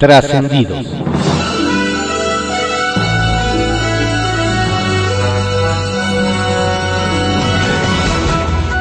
Trascendidos. 0.00 0.86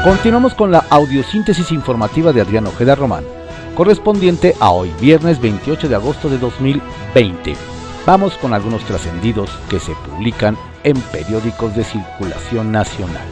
Continuamos 0.06 0.54
con 0.54 0.72
la 0.72 0.86
audiosíntesis 0.90 1.74
informativa 1.74 2.32
de 2.32 2.40
Adrián 2.40 2.68
Ojeda 2.68 2.96
Román, 2.96 3.26
correspondiente 3.76 4.56
a 4.62 4.72
hoy, 4.72 4.94
viernes 5.02 5.42
28 5.42 5.90
de 5.90 5.96
agosto 5.96 6.30
de 6.30 6.38
2020. 6.38 7.54
Vamos 8.06 8.38
con 8.38 8.54
algunos 8.54 8.86
trascendidos 8.86 9.50
que 9.70 9.82
se 9.82 9.92
publican 9.96 10.58
en 10.86 10.96
periódicos 11.02 11.76
de 11.76 11.84
circulación 11.84 12.72
nacional. 12.72 13.28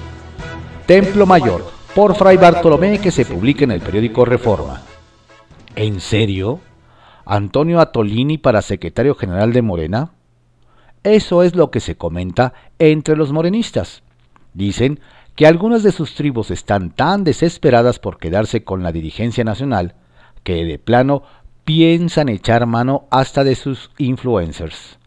Templo 0.86 1.26
Mayor, 1.26 1.64
por 1.96 2.18
Fray 2.18 2.36
Bartolomé, 2.36 3.00
que 3.00 3.12
se 3.12 3.24
publica 3.24 3.64
en 3.64 3.72
el 3.72 3.80
periódico 3.80 4.26
Reforma. 4.26 4.82
¿En 5.74 6.02
serio? 6.02 6.60
¿Antonio 7.30 7.82
Atolini 7.82 8.38
para 8.38 8.62
secretario 8.62 9.14
general 9.14 9.52
de 9.52 9.62
Morena? 9.62 10.14
Eso 11.04 11.44
es 11.44 11.56
lo 11.58 11.72
que 11.72 11.82
se 11.82 11.98
comenta 11.98 12.54
entre 12.80 13.18
los 13.18 13.34
morenistas. 13.34 14.02
Dicen 14.54 15.02
que 15.36 15.46
algunas 15.46 15.84
de 15.84 15.92
sus 15.92 16.16
tribus 16.16 16.52
están 16.52 16.92
tan 16.92 17.26
desesperadas 17.26 18.00
por 18.00 18.18
quedarse 18.18 18.64
con 18.64 18.82
la 18.82 18.94
dirigencia 18.94 19.44
nacional 19.44 19.96
que 20.44 20.64
de 20.64 20.80
plano 20.80 21.24
piensan 21.66 22.30
echar 22.30 22.66
mano 22.66 23.08
hasta 23.12 23.44
de 23.44 23.56
sus 23.56 23.92
influencers. 23.98 24.98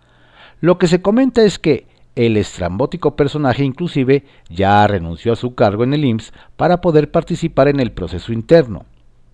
Lo 0.61 0.77
que 0.77 0.89
se 0.89 1.01
comenta 1.01 1.43
es 1.43 1.59
que 1.59 1.87
el 2.17 2.37
estrambótico 2.37 3.17
personaje 3.17 3.65
inclusive 3.65 4.25
ya 4.51 4.87
renunció 4.87 5.33
a 5.33 5.37
su 5.37 5.55
cargo 5.55 5.85
en 5.85 5.95
el 5.95 6.05
IMSS 6.05 6.35
para 6.59 6.83
poder 6.83 7.11
participar 7.11 7.69
en 7.69 7.81
el 7.81 7.93
proceso 7.93 8.35
interno, 8.35 8.85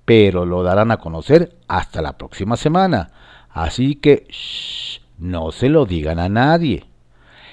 pero 0.06 0.46
lo 0.46 0.62
darán 0.62 0.90
a 0.92 0.96
conocer 0.96 1.58
hasta 1.68 2.00
la 2.00 2.16
próxima 2.16 2.56
semana, 2.56 3.10
así 3.50 3.96
que 3.96 4.26
shh, 4.30 5.00
no 5.18 5.52
se 5.52 5.68
lo 5.68 5.84
digan 5.84 6.18
a 6.18 6.30
nadie. 6.30 6.84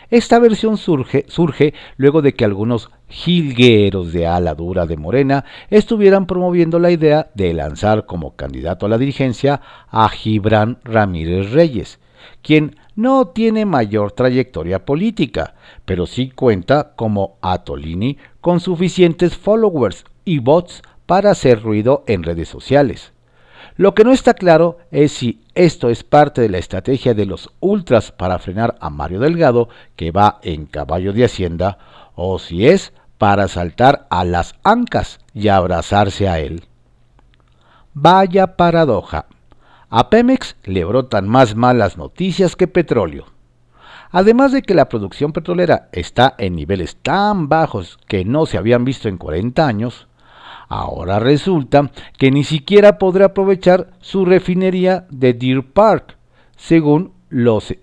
Esta 0.09 0.37
versión 0.37 0.77
surge, 0.77 1.25
surge 1.27 1.73
luego 1.97 2.21
de 2.21 2.35
que 2.35 2.45
algunos 2.45 2.91
jilgueros 3.09 4.13
de 4.13 4.27
ala 4.27 4.53
dura 4.53 4.85
de 4.85 4.95
Morena 4.95 5.43
estuvieran 5.71 6.27
promoviendo 6.27 6.77
la 6.77 6.91
idea 6.91 7.31
de 7.33 7.51
lanzar 7.55 8.05
como 8.05 8.35
candidato 8.35 8.85
a 8.85 8.89
la 8.89 8.99
dirigencia 8.99 9.61
a 9.89 10.07
Gibran 10.09 10.77
Ramírez 10.83 11.51
Reyes, 11.51 11.99
quien 12.43 12.75
no 12.95 13.29
tiene 13.29 13.65
mayor 13.65 14.11
trayectoria 14.11 14.85
política, 14.85 15.55
pero 15.85 16.05
sí 16.05 16.29
cuenta 16.29 16.93
como 16.95 17.37
Atolini 17.41 18.19
con 18.39 18.59
suficientes 18.59 19.35
followers 19.35 20.05
y 20.25 20.37
bots 20.37 20.83
para 21.05 21.31
hacer 21.31 21.61
ruido 21.61 22.03
en 22.07 22.23
redes 22.23 22.49
sociales. 22.49 23.13
Lo 23.75 23.95
que 23.95 24.03
no 24.03 24.11
está 24.11 24.33
claro 24.33 24.77
es 24.91 25.13
si 25.13 25.41
esto 25.55 25.89
es 25.89 26.03
parte 26.03 26.41
de 26.41 26.49
la 26.49 26.59
estrategia 26.59 27.13
de 27.13 27.25
los 27.25 27.49
ultras 27.59 28.11
para 28.11 28.37
frenar 28.37 28.75
a 28.79 28.89
Mario 28.89 29.19
Delgado, 29.19 29.69
que 29.95 30.11
va 30.11 30.39
en 30.43 30.65
caballo 30.65 31.11
de 31.11 31.25
Hacienda, 31.25 31.79
o 32.15 32.37
si 32.37 32.67
es 32.67 32.93
para 33.17 33.47
saltar 33.47 34.05
a 34.09 34.25
las 34.25 34.55
ancas 34.63 35.19
y 35.33 35.47
abrazarse 35.47 36.27
a 36.27 36.39
él. 36.39 36.65
Vaya 37.93 38.55
paradoja. 38.55 39.25
A 39.89 40.09
Pemex 40.09 40.55
le 40.63 40.85
brotan 40.85 41.27
más 41.27 41.55
malas 41.55 41.97
noticias 41.97 42.55
que 42.55 42.67
petróleo. 42.67 43.25
Además 44.11 44.51
de 44.51 44.61
que 44.61 44.75
la 44.75 44.89
producción 44.89 45.33
petrolera 45.33 45.89
está 45.91 46.35
en 46.37 46.55
niveles 46.55 46.97
tan 46.97 47.49
bajos 47.49 47.97
que 48.07 48.25
no 48.25 48.45
se 48.45 48.57
habían 48.57 48.85
visto 48.85 49.09
en 49.09 49.17
40 49.17 49.65
años, 49.65 50.07
Ahora 50.67 51.19
resulta 51.19 51.91
que 52.17 52.31
ni 52.31 52.43
siquiera 52.43 52.97
podrá 52.97 53.27
aprovechar 53.27 53.91
su 53.99 54.25
refinería 54.25 55.05
de 55.09 55.33
Deer 55.33 55.63
Park. 55.63 56.17
Según, 56.55 57.13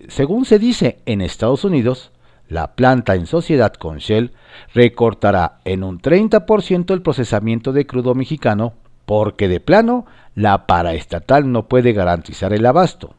según 0.07 0.45
se 0.45 0.59
dice 0.59 0.99
en 1.05 1.21
Estados 1.21 1.63
Unidos, 1.63 2.11
la 2.47 2.75
planta 2.75 3.15
en 3.15 3.27
sociedad 3.27 3.73
con 3.73 3.99
Shell 3.99 4.33
recortará 4.73 5.59
en 5.63 5.83
un 5.83 6.01
30% 6.01 6.93
el 6.93 7.01
procesamiento 7.01 7.71
de 7.71 7.85
crudo 7.85 8.13
mexicano 8.13 8.73
porque 9.05 9.47
de 9.47 9.59
plano 9.59 10.05
la 10.35 10.67
paraestatal 10.67 11.51
no 11.51 11.67
puede 11.67 11.93
garantizar 11.93 12.53
el 12.53 12.65
abasto. 12.65 13.15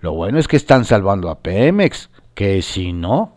Lo 0.00 0.14
bueno 0.14 0.38
es 0.38 0.48
que 0.48 0.56
están 0.56 0.84
salvando 0.84 1.30
a 1.30 1.40
Pemex, 1.40 2.10
que 2.34 2.62
si 2.62 2.92
no... 2.92 3.36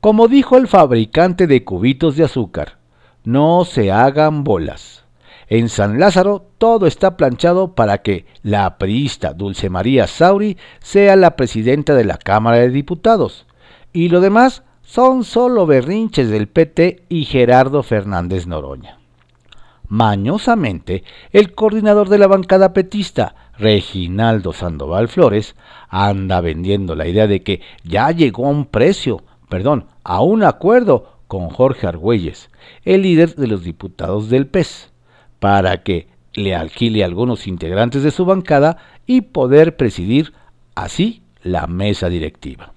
Como 0.00 0.28
dijo 0.28 0.56
el 0.56 0.68
fabricante 0.68 1.46
de 1.46 1.64
cubitos 1.64 2.16
de 2.16 2.24
azúcar, 2.24 2.78
no 3.26 3.64
se 3.64 3.90
hagan 3.90 4.44
bolas. 4.44 5.04
En 5.48 5.68
San 5.68 5.98
Lázaro 5.98 6.46
todo 6.58 6.86
está 6.86 7.16
planchado 7.16 7.74
para 7.74 7.98
que 7.98 8.24
la 8.42 8.78
priista 8.78 9.34
Dulce 9.34 9.68
María 9.68 10.06
Sauri 10.06 10.56
sea 10.78 11.16
la 11.16 11.34
presidenta 11.34 11.94
de 11.94 12.04
la 12.04 12.18
Cámara 12.18 12.58
de 12.58 12.70
Diputados. 12.70 13.46
Y 13.92 14.10
lo 14.10 14.20
demás 14.20 14.62
son 14.82 15.24
solo 15.24 15.66
berrinches 15.66 16.30
del 16.30 16.46
PT 16.46 17.02
y 17.08 17.24
Gerardo 17.24 17.82
Fernández 17.82 18.46
Noroña. 18.46 18.98
Mañosamente, 19.88 21.02
el 21.32 21.52
coordinador 21.52 22.08
de 22.08 22.18
la 22.18 22.28
bancada 22.28 22.72
petista, 22.72 23.34
Reginaldo 23.58 24.52
Sandoval 24.52 25.08
Flores, 25.08 25.56
anda 25.88 26.40
vendiendo 26.40 26.94
la 26.94 27.08
idea 27.08 27.26
de 27.26 27.42
que 27.42 27.60
ya 27.82 28.12
llegó 28.12 28.46
a 28.46 28.50
un 28.50 28.66
precio, 28.66 29.24
perdón, 29.48 29.86
a 30.04 30.20
un 30.22 30.44
acuerdo 30.44 31.15
con 31.28 31.48
Jorge 31.48 31.86
Argüelles, 31.86 32.50
el 32.84 33.02
líder 33.02 33.34
de 33.34 33.46
los 33.46 33.64
diputados 33.64 34.30
del 34.30 34.46
PES, 34.46 34.92
para 35.38 35.82
que 35.82 36.08
le 36.34 36.54
alquile 36.54 37.02
a 37.02 37.06
algunos 37.06 37.46
integrantes 37.46 38.02
de 38.02 38.10
su 38.10 38.24
bancada 38.24 38.78
y 39.06 39.22
poder 39.22 39.76
presidir 39.76 40.32
así 40.74 41.22
la 41.42 41.66
mesa 41.66 42.08
directiva. 42.08 42.72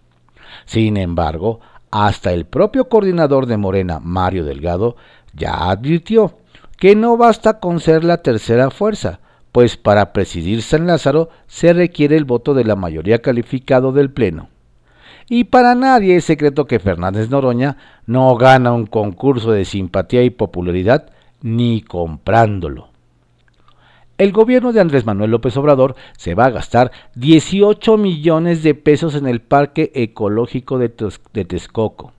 Sin 0.66 0.98
embargo, 0.98 1.60
hasta 1.92 2.32
el 2.32 2.46
propio 2.46 2.88
coordinador 2.88 3.46
de 3.46 3.58
Morena, 3.58 4.00
Mario 4.00 4.46
Delgado, 4.46 4.96
ya 5.34 5.70
advirtió 5.70 6.38
que 6.78 6.96
no 6.96 7.18
basta 7.18 7.60
con 7.60 7.80
ser 7.80 8.04
la 8.04 8.22
tercera 8.22 8.70
fuerza, 8.70 9.20
pues 9.52 9.78
para 9.78 10.14
presidir 10.14 10.62
San 10.62 10.88
Lázaro 10.88 11.30
se 11.48 11.74
requiere 11.74 12.16
el 12.16 12.26
voto 12.26 12.54
de 12.54 12.64
la 12.64 12.76
mayoría 12.76 13.22
calificado 13.22 13.92
del 13.92 14.12
Pleno. 14.12 14.50
Y 15.32 15.44
para 15.44 15.76
nadie 15.76 16.16
es 16.16 16.26
secreto 16.26 16.66
que 16.66 16.80
Fernández 16.80 17.30
Noroña 17.30 17.78
no 18.08 18.36
gana 18.36 18.74
un 18.74 18.88
concurso 18.88 19.52
de 19.52 19.64
simpatía 19.64 20.24
y 20.24 20.32
popularidad 20.32 21.12
ni 21.44 21.82
comprándolo. 21.82 22.90
El 24.18 24.32
gobierno 24.32 24.74
de 24.74 24.82
Andrés 24.82 25.06
Manuel 25.06 25.30
López 25.30 25.56
Obrador 25.56 25.96
se 26.18 26.34
va 26.34 26.46
a 26.46 26.50
gastar 26.50 26.92
18 27.14 27.96
millones 27.98 28.64
de 28.64 28.74
pesos 28.74 29.14
en 29.14 29.28
el 29.28 29.40
Parque 29.40 29.92
Ecológico 29.94 30.80
de, 30.80 30.90
Texcoco. 30.90 32.12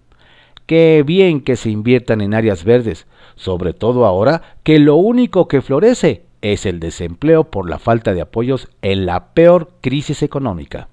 Qué 0.67 1.03
bien 1.05 1.41
que 1.41 1.57
se 1.57 1.69
inviertan 1.69 2.21
en 2.21 2.33
áreas 2.33 2.63
verdes, 2.63 3.09
sobre 3.35 3.73
todo 3.73 4.07
ahora 4.07 4.57
que 4.63 4.79
lo 4.79 4.95
único 4.95 5.49
que 5.49 5.63
florece 5.63 6.23
es 6.43 6.65
el 6.65 6.79
desempleo 6.79 7.43
por 7.43 7.69
la 7.69 7.81
falta 7.81 8.15
de 8.15 8.21
apoyos 8.21 8.69
en 8.83 9.05
la 9.05 9.35
peor 9.35 9.73
crisis 9.81 10.23
económica 10.23 10.89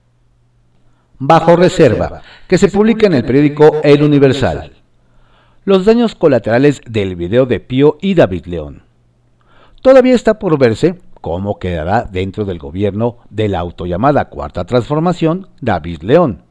bajo 1.20 1.56
reserva, 1.56 2.22
que 2.48 2.58
se 2.58 2.70
publica 2.70 3.08
en 3.08 3.14
el 3.14 3.26
periódico 3.26 3.78
El 3.84 4.04
Universal. 4.04 4.74
Los 5.66 5.86
daños 5.86 6.16
colaterales 6.16 6.82
del 6.88 7.16
video 7.16 7.46
de 7.46 7.60
Pío 7.60 7.98
y 8.02 8.14
David 8.14 8.46
León. 8.46 8.84
Todavía 9.82 10.16
está 10.16 10.40
por 10.40 10.58
verse 10.58 11.00
cómo 11.22 11.60
quedará 11.60 12.04
dentro 12.04 12.46
del 12.46 12.60
gobierno 12.60 13.18
de 13.30 13.48
la 13.48 13.60
autollamada 13.60 14.30
Cuarta 14.30 14.66
Transformación 14.66 15.48
David 15.60 16.04
León, 16.04 16.44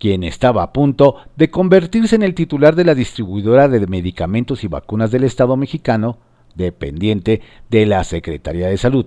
quien 0.00 0.24
estaba 0.24 0.62
a 0.62 0.72
punto 0.72 1.16
de 1.36 1.50
convertirse 1.50 2.16
en 2.16 2.22
el 2.22 2.34
titular 2.34 2.74
de 2.74 2.84
la 2.84 2.94
distribuidora 2.94 3.68
de 3.68 3.86
medicamentos 3.86 4.64
y 4.64 4.68
vacunas 4.68 5.10
del 5.10 5.24
Estado 5.24 5.56
mexicano, 5.56 6.18
dependiente 6.54 7.42
de 7.70 7.86
la 7.86 8.02
Secretaría 8.04 8.68
de 8.68 8.76
Salud 8.76 9.06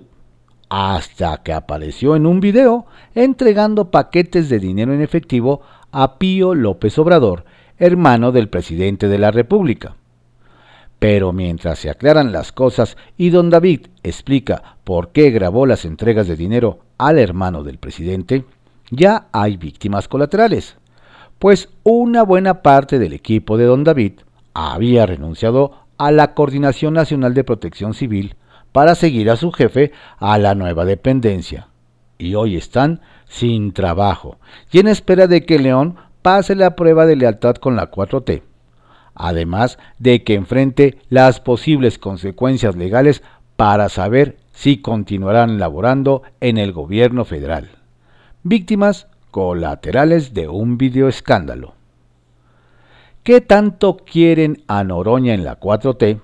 hasta 0.68 1.42
que 1.42 1.52
apareció 1.52 2.16
en 2.16 2.26
un 2.26 2.40
video 2.40 2.86
entregando 3.14 3.90
paquetes 3.90 4.48
de 4.48 4.58
dinero 4.58 4.92
en 4.92 5.00
efectivo 5.00 5.62
a 5.92 6.18
Pío 6.18 6.54
López 6.54 6.98
Obrador, 6.98 7.44
hermano 7.78 8.32
del 8.32 8.48
presidente 8.48 9.08
de 9.08 9.18
la 9.18 9.30
República. 9.30 9.96
Pero 10.98 11.32
mientras 11.32 11.78
se 11.78 11.90
aclaran 11.90 12.32
las 12.32 12.52
cosas 12.52 12.96
y 13.16 13.30
don 13.30 13.50
David 13.50 13.86
explica 14.02 14.76
por 14.84 15.10
qué 15.10 15.30
grabó 15.30 15.64
las 15.64 15.84
entregas 15.84 16.26
de 16.26 16.36
dinero 16.36 16.80
al 16.98 17.18
hermano 17.18 17.62
del 17.62 17.78
presidente, 17.78 18.44
ya 18.90 19.28
hay 19.32 19.56
víctimas 19.56 20.08
colaterales, 20.08 20.76
pues 21.38 21.68
una 21.84 22.22
buena 22.24 22.62
parte 22.62 22.98
del 22.98 23.12
equipo 23.12 23.56
de 23.56 23.64
don 23.64 23.84
David 23.84 24.20
había 24.54 25.06
renunciado 25.06 25.72
a 25.98 26.10
la 26.10 26.34
Coordinación 26.34 26.94
Nacional 26.94 27.34
de 27.34 27.44
Protección 27.44 27.94
Civil 27.94 28.34
para 28.72 28.94
seguir 28.94 29.30
a 29.30 29.36
su 29.36 29.52
jefe 29.52 29.92
a 30.18 30.38
la 30.38 30.54
nueva 30.54 30.84
dependencia. 30.84 31.68
Y 32.18 32.34
hoy 32.34 32.56
están 32.56 33.00
sin 33.28 33.72
trabajo 33.72 34.38
y 34.72 34.80
en 34.80 34.88
espera 34.88 35.26
de 35.26 35.44
que 35.44 35.58
León 35.58 35.96
pase 36.22 36.54
la 36.54 36.74
prueba 36.76 37.06
de 37.06 37.16
lealtad 37.16 37.56
con 37.56 37.76
la 37.76 37.90
4T, 37.90 38.42
además 39.14 39.78
de 39.98 40.24
que 40.24 40.34
enfrente 40.34 40.98
las 41.08 41.40
posibles 41.40 41.98
consecuencias 41.98 42.76
legales 42.76 43.22
para 43.56 43.88
saber 43.88 44.38
si 44.52 44.78
continuarán 44.78 45.58
laborando 45.58 46.22
en 46.40 46.58
el 46.58 46.72
gobierno 46.72 47.24
federal. 47.24 47.70
Víctimas 48.42 49.06
colaterales 49.30 50.34
de 50.34 50.48
un 50.48 50.78
videoescándalo. 50.78 51.74
¿Qué 53.22 53.40
tanto 53.40 53.96
quieren 53.98 54.62
a 54.68 54.82
Noroña 54.84 55.34
en 55.34 55.44
la 55.44 55.60
4T? 55.60 56.20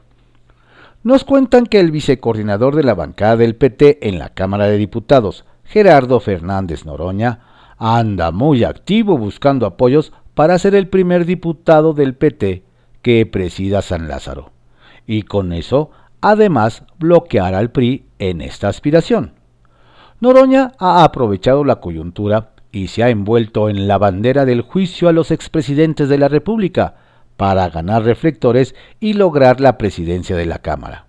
Nos 1.04 1.22
cuentan 1.22 1.66
que 1.66 1.80
el 1.80 1.90
vicecoordinador 1.90 2.74
de 2.74 2.82
la 2.82 2.94
bancada 2.94 3.36
del 3.36 3.56
PT 3.56 4.08
en 4.08 4.18
la 4.18 4.30
Cámara 4.30 4.68
de 4.68 4.78
Diputados, 4.78 5.44
Gerardo 5.62 6.18
Fernández 6.18 6.86
Noroña, 6.86 7.40
anda 7.76 8.30
muy 8.30 8.64
activo 8.64 9.18
buscando 9.18 9.66
apoyos 9.66 10.14
para 10.32 10.58
ser 10.58 10.74
el 10.74 10.88
primer 10.88 11.26
diputado 11.26 11.92
del 11.92 12.14
PT 12.14 12.62
que 13.02 13.26
presida 13.26 13.82
San 13.82 14.08
Lázaro. 14.08 14.52
Y 15.06 15.24
con 15.24 15.52
eso, 15.52 15.90
además, 16.22 16.84
bloquear 16.98 17.54
al 17.54 17.70
PRI 17.70 18.06
en 18.18 18.40
esta 18.40 18.68
aspiración. 18.68 19.34
Noroña 20.20 20.72
ha 20.78 21.04
aprovechado 21.04 21.64
la 21.64 21.82
coyuntura 21.82 22.52
y 22.72 22.86
se 22.86 23.02
ha 23.02 23.10
envuelto 23.10 23.68
en 23.68 23.88
la 23.88 23.98
bandera 23.98 24.46
del 24.46 24.62
juicio 24.62 25.10
a 25.10 25.12
los 25.12 25.30
expresidentes 25.30 26.08
de 26.08 26.16
la 26.16 26.28
República 26.28 26.94
para 27.36 27.68
ganar 27.68 28.04
reflectores 28.04 28.74
y 29.00 29.14
lograr 29.14 29.60
la 29.60 29.78
presidencia 29.78 30.36
de 30.36 30.46
la 30.46 30.58
Cámara. 30.58 31.06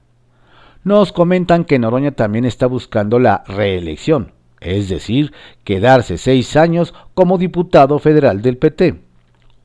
Nos 0.84 1.12
comentan 1.12 1.66
que 1.66 1.80
Noroña 1.80 2.12
también 2.12 2.46
está 2.46 2.68
buscando 2.68 3.20
la 3.20 3.44
reelección, 3.48 4.34
es 4.60 4.90
decir, 4.90 5.34
quedarse 5.64 6.18
seis 6.18 6.56
años 6.56 6.94
como 7.14 7.38
diputado 7.38 8.00
federal 8.00 8.42
del 8.42 8.58
PT. 8.58 9.02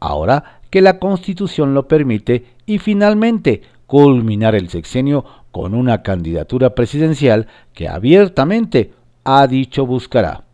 Ahora 0.00 0.60
que 0.70 0.80
la 0.80 0.98
Constitución 0.98 1.74
lo 1.74 1.88
permite 1.88 2.46
y 2.64 2.78
finalmente 2.78 3.62
culminar 3.86 4.54
el 4.54 4.68
sexenio 4.70 5.24
con 5.50 5.74
una 5.74 6.02
candidatura 6.02 6.74
presidencial 6.74 7.48
que 7.74 7.88
abiertamente 7.88 8.92
ha 9.24 9.46
dicho 9.46 9.84
buscará. 9.84 10.44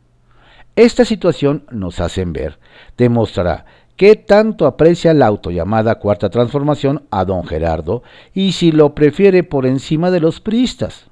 Esta 0.74 1.04
situación 1.04 1.64
nos 1.70 2.00
hacen 2.00 2.32
ver, 2.32 2.58
demostrará 2.96 3.66
qué 3.96 4.14
tanto 4.16 4.66
aprecia 4.66 5.14
la 5.14 5.26
autollamada 5.26 5.98
Cuarta 5.98 6.30
Transformación 6.30 7.04
a 7.10 7.24
don 7.24 7.46
Gerardo 7.46 8.02
y 8.34 8.52
si 8.52 8.72
lo 8.72 8.94
prefiere 8.94 9.42
por 9.42 9.66
encima 9.66 10.10
de 10.10 10.20
los 10.20 10.40
priistas. 10.40 11.06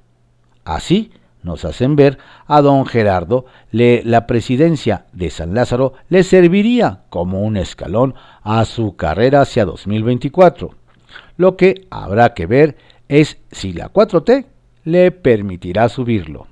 Así 0.63 1.11
nos 1.43 1.63
hacen 1.63 1.95
ver 1.95 2.17
a 2.47 2.61
don 2.61 2.85
Gerardo 2.85 3.45
le, 3.71 4.03
la 4.03 4.25
presidencia 4.25 5.05
de 5.13 5.29
San 5.29 5.53
Lázaro 5.53 5.93
le 6.09 6.23
serviría 6.23 7.03
como 7.09 7.43
un 7.43 7.57
escalón 7.57 8.15
a 8.41 8.65
su 8.65 8.95
carrera 8.95 9.41
hacia 9.41 9.65
2024. 9.65 10.71
Lo 11.37 11.55
que 11.55 11.87
habrá 11.91 12.33
que 12.33 12.47
ver 12.47 12.77
es 13.07 13.37
si 13.51 13.73
la 13.73 13.91
4T 13.91 14.45
le 14.85 15.11
permitirá 15.11 15.89
subirlo. 15.89 16.47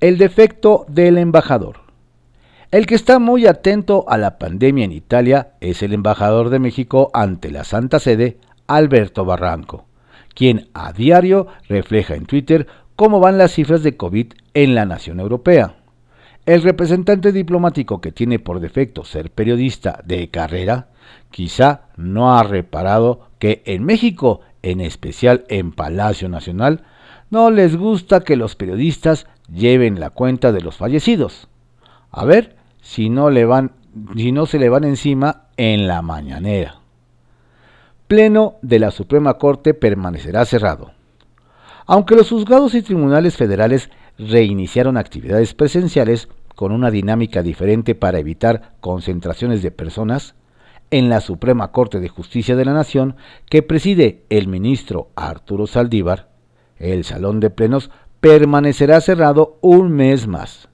El 0.00 0.18
defecto 0.18 0.84
del 0.88 1.16
embajador. 1.18 1.83
El 2.74 2.86
que 2.86 2.96
está 2.96 3.20
muy 3.20 3.46
atento 3.46 4.04
a 4.08 4.18
la 4.18 4.36
pandemia 4.36 4.84
en 4.84 4.90
Italia 4.90 5.52
es 5.60 5.84
el 5.84 5.92
embajador 5.92 6.50
de 6.50 6.58
México 6.58 7.08
ante 7.14 7.52
la 7.52 7.62
Santa 7.62 8.00
Sede, 8.00 8.38
Alberto 8.66 9.24
Barranco, 9.24 9.86
quien 10.34 10.70
a 10.74 10.92
diario 10.92 11.46
refleja 11.68 12.16
en 12.16 12.26
Twitter 12.26 12.66
cómo 12.96 13.20
van 13.20 13.38
las 13.38 13.52
cifras 13.52 13.84
de 13.84 13.96
COVID 13.96 14.32
en 14.54 14.74
la 14.74 14.86
nación 14.86 15.20
europea. 15.20 15.76
El 16.46 16.62
representante 16.62 17.30
diplomático 17.30 18.00
que 18.00 18.10
tiene 18.10 18.40
por 18.40 18.58
defecto 18.58 19.04
ser 19.04 19.30
periodista 19.30 20.00
de 20.04 20.28
carrera, 20.30 20.88
quizá 21.30 21.82
no 21.96 22.36
ha 22.36 22.42
reparado 22.42 23.28
que 23.38 23.62
en 23.66 23.84
México, 23.84 24.40
en 24.62 24.80
especial 24.80 25.44
en 25.46 25.70
Palacio 25.70 26.28
Nacional, 26.28 26.82
no 27.30 27.52
les 27.52 27.76
gusta 27.76 28.24
que 28.24 28.34
los 28.34 28.56
periodistas 28.56 29.28
lleven 29.48 30.00
la 30.00 30.10
cuenta 30.10 30.50
de 30.50 30.60
los 30.60 30.74
fallecidos. 30.74 31.46
A 32.10 32.24
ver 32.24 32.63
si 32.84 33.08
no, 33.08 33.30
le 33.30 33.46
van, 33.46 33.72
si 34.14 34.30
no 34.30 34.44
se 34.44 34.58
le 34.58 34.68
van 34.68 34.84
encima 34.84 35.46
en 35.56 35.88
la 35.88 36.02
mañanera. 36.02 36.80
Pleno 38.06 38.56
de 38.60 38.78
la 38.78 38.90
Suprema 38.90 39.38
Corte 39.38 39.72
permanecerá 39.72 40.44
cerrado. 40.44 40.92
Aunque 41.86 42.14
los 42.14 42.28
juzgados 42.28 42.74
y 42.74 42.82
tribunales 42.82 43.38
federales 43.38 43.90
reiniciaron 44.18 44.98
actividades 44.98 45.54
presenciales 45.54 46.28
con 46.54 46.72
una 46.72 46.90
dinámica 46.90 47.42
diferente 47.42 47.94
para 47.94 48.18
evitar 48.18 48.74
concentraciones 48.80 49.62
de 49.62 49.70
personas, 49.70 50.34
en 50.90 51.08
la 51.08 51.22
Suprema 51.22 51.72
Corte 51.72 52.00
de 52.00 52.10
Justicia 52.10 52.54
de 52.54 52.66
la 52.66 52.74
Nación, 52.74 53.16
que 53.48 53.62
preside 53.62 54.24
el 54.28 54.46
ministro 54.46 55.08
Arturo 55.16 55.66
Saldívar, 55.66 56.28
el 56.78 57.04
Salón 57.04 57.40
de 57.40 57.48
Plenos 57.48 57.90
permanecerá 58.20 59.00
cerrado 59.00 59.56
un 59.62 59.90
mes 59.90 60.26
más. 60.26 60.68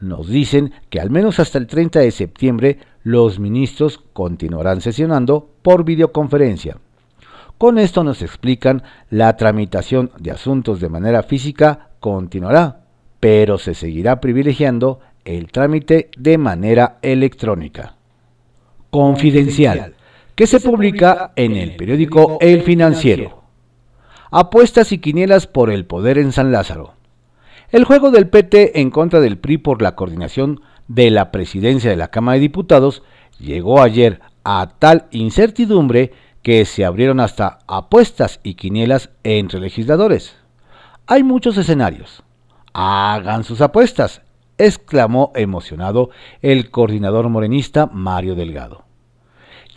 Nos 0.00 0.28
dicen 0.28 0.72
que 0.90 1.00
al 1.00 1.10
menos 1.10 1.38
hasta 1.40 1.58
el 1.58 1.66
30 1.66 2.00
de 2.00 2.10
septiembre 2.10 2.78
los 3.02 3.38
ministros 3.38 4.00
continuarán 4.12 4.80
sesionando 4.80 5.48
por 5.62 5.84
videoconferencia. 5.84 6.78
Con 7.58 7.78
esto 7.78 8.04
nos 8.04 8.20
explican 8.20 8.82
la 9.08 9.36
tramitación 9.36 10.10
de 10.18 10.30
asuntos 10.30 10.80
de 10.80 10.90
manera 10.90 11.22
física 11.22 11.90
continuará, 12.00 12.80
pero 13.18 13.56
se 13.56 13.74
seguirá 13.74 14.20
privilegiando 14.20 15.00
el 15.24 15.50
trámite 15.50 16.10
de 16.18 16.36
manera 16.36 16.98
electrónica. 17.00 17.94
Confidencial, 18.90 19.94
que 20.34 20.46
se 20.46 20.60
publica 20.60 21.32
en 21.34 21.56
el 21.56 21.76
periódico 21.76 22.38
El 22.40 22.62
Financiero 22.62 23.46
apuestas 24.30 24.92
y 24.92 24.98
quinielas 24.98 25.46
por 25.46 25.70
el 25.70 25.86
poder 25.86 26.18
en 26.18 26.32
San 26.32 26.52
Lázaro. 26.52 26.95
El 27.70 27.84
juego 27.84 28.10
del 28.10 28.28
PT 28.28 28.80
en 28.80 28.90
contra 28.90 29.20
del 29.20 29.38
PRI 29.38 29.58
por 29.58 29.82
la 29.82 29.96
coordinación 29.96 30.60
de 30.86 31.10
la 31.10 31.32
presidencia 31.32 31.90
de 31.90 31.96
la 31.96 32.08
Cámara 32.08 32.34
de 32.34 32.40
Diputados 32.40 33.02
llegó 33.38 33.82
ayer 33.82 34.20
a 34.44 34.74
tal 34.78 35.06
incertidumbre 35.10 36.12
que 36.42 36.64
se 36.64 36.84
abrieron 36.84 37.18
hasta 37.18 37.58
apuestas 37.66 38.38
y 38.44 38.54
quinielas 38.54 39.10
entre 39.24 39.58
legisladores. 39.58 40.36
Hay 41.08 41.24
muchos 41.24 41.56
escenarios. 41.56 42.22
Hagan 42.72 43.42
sus 43.42 43.60
apuestas, 43.60 44.22
exclamó 44.58 45.32
emocionado 45.34 46.10
el 46.42 46.70
coordinador 46.70 47.28
morenista 47.28 47.86
Mario 47.86 48.36
Delgado. 48.36 48.84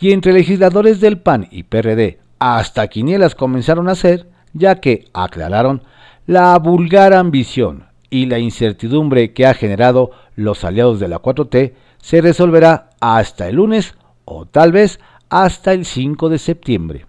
Y 0.00 0.12
entre 0.12 0.32
legisladores 0.32 1.00
del 1.00 1.18
PAN 1.18 1.48
y 1.50 1.64
PRD, 1.64 2.20
hasta 2.38 2.86
quinielas 2.86 3.34
comenzaron 3.34 3.88
a 3.88 3.92
hacer, 3.92 4.30
ya 4.52 4.76
que, 4.76 5.08
aclararon, 5.12 5.82
la 6.30 6.56
vulgar 6.60 7.12
ambición 7.12 7.86
y 8.08 8.26
la 8.26 8.38
incertidumbre 8.38 9.32
que 9.32 9.46
ha 9.46 9.54
generado 9.54 10.12
los 10.36 10.62
aliados 10.62 11.00
de 11.00 11.08
la 11.08 11.20
4T 11.20 11.72
se 11.98 12.20
resolverá 12.20 12.90
hasta 13.00 13.48
el 13.48 13.56
lunes 13.56 13.96
o 14.26 14.46
tal 14.46 14.70
vez 14.70 15.00
hasta 15.28 15.72
el 15.72 15.84
5 15.84 16.28
de 16.28 16.38
septiembre. 16.38 17.06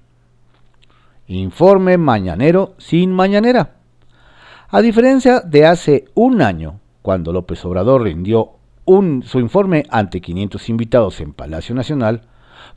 Informe 1.28 2.00
mañanero 2.00 2.74
sin 2.80 3.12
mañanera. 3.12 3.76
A 4.70 4.82
diferencia 4.82 5.42
de 5.42 5.68
hace 5.68 6.06
un 6.16 6.42
año, 6.42 6.80
cuando 7.04 7.32
López 7.32 7.64
Obrador 7.64 8.02
rindió 8.02 8.54
un, 8.86 9.22
su 9.22 9.40
informe 9.40 9.84
ante 9.92 10.20
500 10.20 10.68
invitados 10.68 11.22
en 11.22 11.34
Palacio 11.34 11.76
Nacional, 11.76 12.24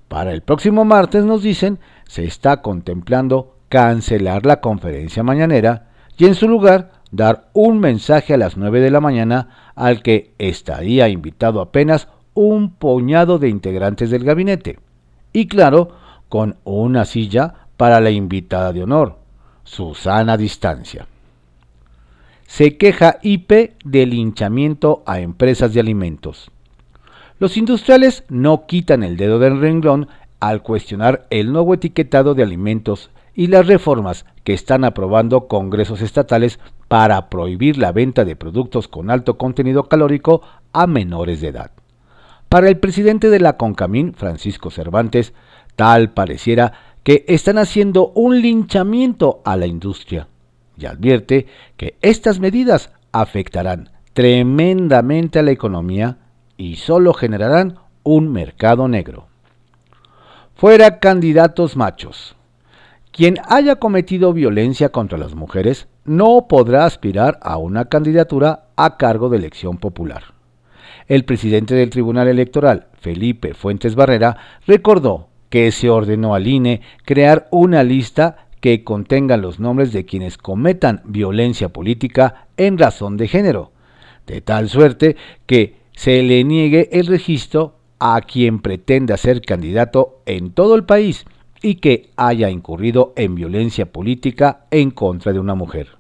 para 0.09 0.33
el 0.33 0.43
próximo 0.43 0.85
martes 0.85 1.25
nos 1.25 1.43
dicen 1.43 1.79
se 2.07 2.25
está 2.25 2.61
contemplando 2.61 3.57
cancelar 3.71 4.45
la 4.45 4.61
conferencia 4.61 5.23
mañanera 5.23 5.94
y 6.17 6.27
en 6.27 6.35
su 6.35 6.49
lugar 6.49 6.93
dar 7.11 7.49
un 7.53 7.79
mensaje 7.79 8.35
a 8.35 8.37
las 8.37 8.57
9 8.57 8.81
de 8.81 8.91
la 8.91 9.01
mañana 9.01 9.73
al 9.75 10.03
que 10.03 10.33
estaría 10.39 11.09
invitado 11.09 11.61
apenas 11.61 12.09
un 12.35 12.71
puñado 12.71 13.39
de 13.39 13.49
integrantes 13.49 14.11
del 14.11 14.25
gabinete. 14.25 14.79
Y 15.33 15.47
claro, 15.47 15.91
con 16.29 16.57
una 16.65 17.05
silla 17.05 17.55
para 17.77 18.01
la 18.01 18.11
invitada 18.11 18.73
de 18.73 18.83
honor, 18.83 19.19
Susana 19.65 20.37
Distancia. 20.37 21.07
Se 22.47 22.77
queja 22.77 23.19
IP 23.23 23.75
de 23.85 24.07
linchamiento 24.07 25.03
a 25.07 25.21
empresas 25.21 25.73
de 25.73 25.81
alimentos. 25.81 26.51
Los 27.39 27.57
industriales 27.57 28.25
no 28.29 28.67
quitan 28.67 29.03
el 29.03 29.17
dedo 29.17 29.39
del 29.39 29.61
renglón 29.61 30.09
al 30.41 30.63
cuestionar 30.63 31.27
el 31.31 31.53
nuevo 31.53 31.75
etiquetado 31.75 32.35
de 32.35 32.43
alimentos 32.43 33.11
y 33.35 33.49
las 33.49 33.67
reformas 33.67 34.27
que 34.45 34.53
están 34.53 34.85
aprobando 34.85 35.49
congresos 35.49 36.01
estatales 36.03 36.61
para 36.89 37.29
prohibir 37.29 37.79
la 37.79 37.93
venta 37.93 38.25
de 38.25 38.37
productos 38.37 38.89
con 38.89 39.11
alto 39.11 39.37
contenido 39.37 39.89
calórico 39.89 40.43
a 40.73 40.87
menores 40.87 41.41
de 41.41 41.49
edad. 41.49 41.73
Para 42.49 42.69
el 42.69 42.79
presidente 42.79 43.31
de 43.31 43.41
la 43.41 43.57
CONCAMIN, 43.57 44.15
Francisco 44.15 44.71
Cervantes, 44.71 45.33
tal 45.77 46.13
pareciera 46.13 46.73
que 47.03 47.25
están 47.29 47.59
haciendo 47.59 48.13
un 48.15 48.41
linchamiento 48.41 49.43
a 49.45 49.57
la 49.57 49.67
industria 49.67 50.29
y 50.77 50.87
advierte 50.87 51.47
que 51.77 51.97
estas 52.01 52.39
medidas 52.41 52.93
afectarán 53.13 53.91
tremendamente 54.13 55.41
a 55.41 55.43
la 55.43 55.51
economía 55.51 56.19
y 56.57 56.77
solo 56.77 57.13
generarán 57.13 57.79
un 58.05 58.33
mercado 58.33 58.89
negro. 58.89 59.27
Fuera 60.55 61.01
candidatos 61.01 61.77
machos. 61.77 62.34
Quien 63.15 63.37
haya 63.47 63.77
cometido 63.77 64.33
violencia 64.33 64.89
contra 64.89 65.17
las 65.17 65.37
mujeres 65.37 65.87
no 66.05 66.49
podrá 66.49 66.85
aspirar 66.85 67.39
a 67.43 67.59
una 67.59 67.85
candidatura 67.85 68.65
a 68.75 68.97
cargo 68.97 69.29
de 69.29 69.37
elección 69.37 69.79
popular. 69.79 70.35
El 71.07 71.25
presidente 71.25 71.77
del 71.77 71.91
Tribunal 71.91 72.27
Electoral, 72.27 72.89
Felipe 73.01 73.55
Fuentes 73.55 73.95
Barrera, 73.95 74.37
recordó 74.67 75.29
que 75.49 75.71
se 75.71 75.91
ordenó 75.91 76.35
al 76.35 76.49
INE 76.49 76.81
crear 77.05 77.47
una 77.53 77.85
lista 77.85 78.49
que 78.61 78.83
contenga 78.83 79.37
los 79.37 79.61
nombres 79.61 79.93
de 79.93 80.05
quienes 80.05 80.37
cometan 80.37 81.01
violencia 81.05 81.69
política 81.69 82.49
en 82.57 82.79
razón 82.79 83.17
de 83.17 83.29
género, 83.29 83.71
de 84.27 84.41
tal 84.41 84.69
suerte 84.69 85.15
que 85.47 85.77
se 85.93 86.21
le 86.25 86.43
niegue 86.43 86.89
el 86.91 87.07
registro 87.07 87.77
a 88.01 88.21
quien 88.23 88.59
pretenda 88.59 89.17
ser 89.17 89.41
candidato 89.41 90.21
en 90.27 90.51
todo 90.51 90.75
el 90.75 90.83
país 90.83 91.25
y 91.65 91.77
que 91.77 92.11
haya 92.17 92.51
incurrido 92.51 93.15
en 93.17 93.35
violencia 93.35 93.91
política 93.91 94.67
en 94.71 94.91
contra 94.91 95.33
de 95.33 95.39
una 95.39 95.55
mujer. 95.55 95.97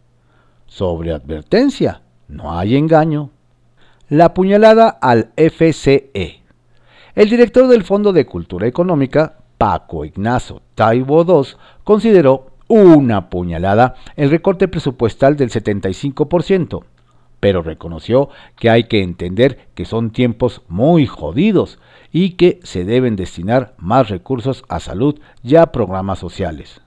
Sobre 0.66 1.10
advertencia, 1.10 2.02
no 2.28 2.52
hay 2.52 2.76
engaño. 2.76 3.30
La 4.10 4.34
puñalada 4.34 4.90
al 4.90 5.30
FCE. 5.38 6.42
El 7.14 7.30
director 7.30 7.66
del 7.66 7.82
Fondo 7.82 8.12
de 8.12 8.26
Cultura 8.26 8.66
Económica, 8.66 9.38
Paco 9.56 10.04
Ignacio 10.04 10.60
Taibo 10.74 11.24
II, 11.24 11.56
consideró 11.82 12.48
una 12.68 13.30
puñalada 13.30 13.94
el 14.16 14.28
recorte 14.28 14.68
presupuestal 14.68 15.34
del 15.34 15.48
75%, 15.48 16.84
pero 17.44 17.60
reconoció 17.60 18.30
que 18.56 18.70
hay 18.70 18.84
que 18.84 19.02
entender 19.02 19.68
que 19.74 19.84
son 19.84 20.12
tiempos 20.12 20.62
muy 20.66 21.06
jodidos 21.06 21.78
y 22.10 22.36
que 22.36 22.58
se 22.62 22.86
deben 22.86 23.16
destinar 23.16 23.74
más 23.76 24.08
recursos 24.08 24.64
a 24.70 24.80
salud 24.80 25.20
y 25.42 25.56
a 25.56 25.66
programas 25.66 26.18
sociales. 26.18 26.80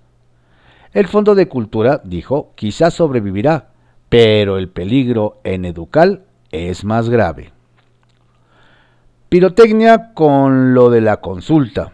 El 0.94 1.06
Fondo 1.06 1.36
de 1.36 1.48
Cultura, 1.48 2.02
dijo, 2.04 2.54
quizás 2.56 2.96
sobrevivirá, 2.96 3.70
pero 4.10 4.58
el 4.58 4.68
peligro 4.68 5.42
en 5.44 5.64
Educal 5.64 6.24
es 6.50 6.84
más 6.84 7.08
grave. 7.08 7.52
Pirotecnia 9.30 10.12
con 10.16 10.74
lo 10.74 10.90
de 10.90 11.02
la 11.02 11.18
consulta. 11.18 11.94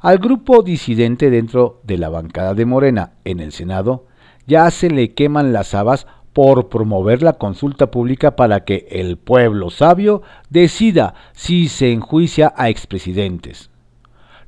Al 0.00 0.18
grupo 0.18 0.64
disidente 0.64 1.30
dentro 1.30 1.78
de 1.84 1.98
la 1.98 2.08
bancada 2.08 2.54
de 2.54 2.66
Morena 2.66 3.12
en 3.22 3.38
el 3.38 3.52
Senado 3.52 4.06
ya 4.48 4.68
se 4.72 4.90
le 4.90 5.14
queman 5.14 5.52
las 5.52 5.72
habas 5.76 6.08
por 6.32 6.68
promover 6.68 7.22
la 7.22 7.34
consulta 7.34 7.90
pública 7.90 8.36
para 8.36 8.64
que 8.64 8.86
el 8.90 9.16
pueblo 9.16 9.70
sabio 9.70 10.22
decida 10.48 11.14
si 11.32 11.68
se 11.68 11.92
enjuicia 11.92 12.52
a 12.56 12.68
expresidentes. 12.68 13.70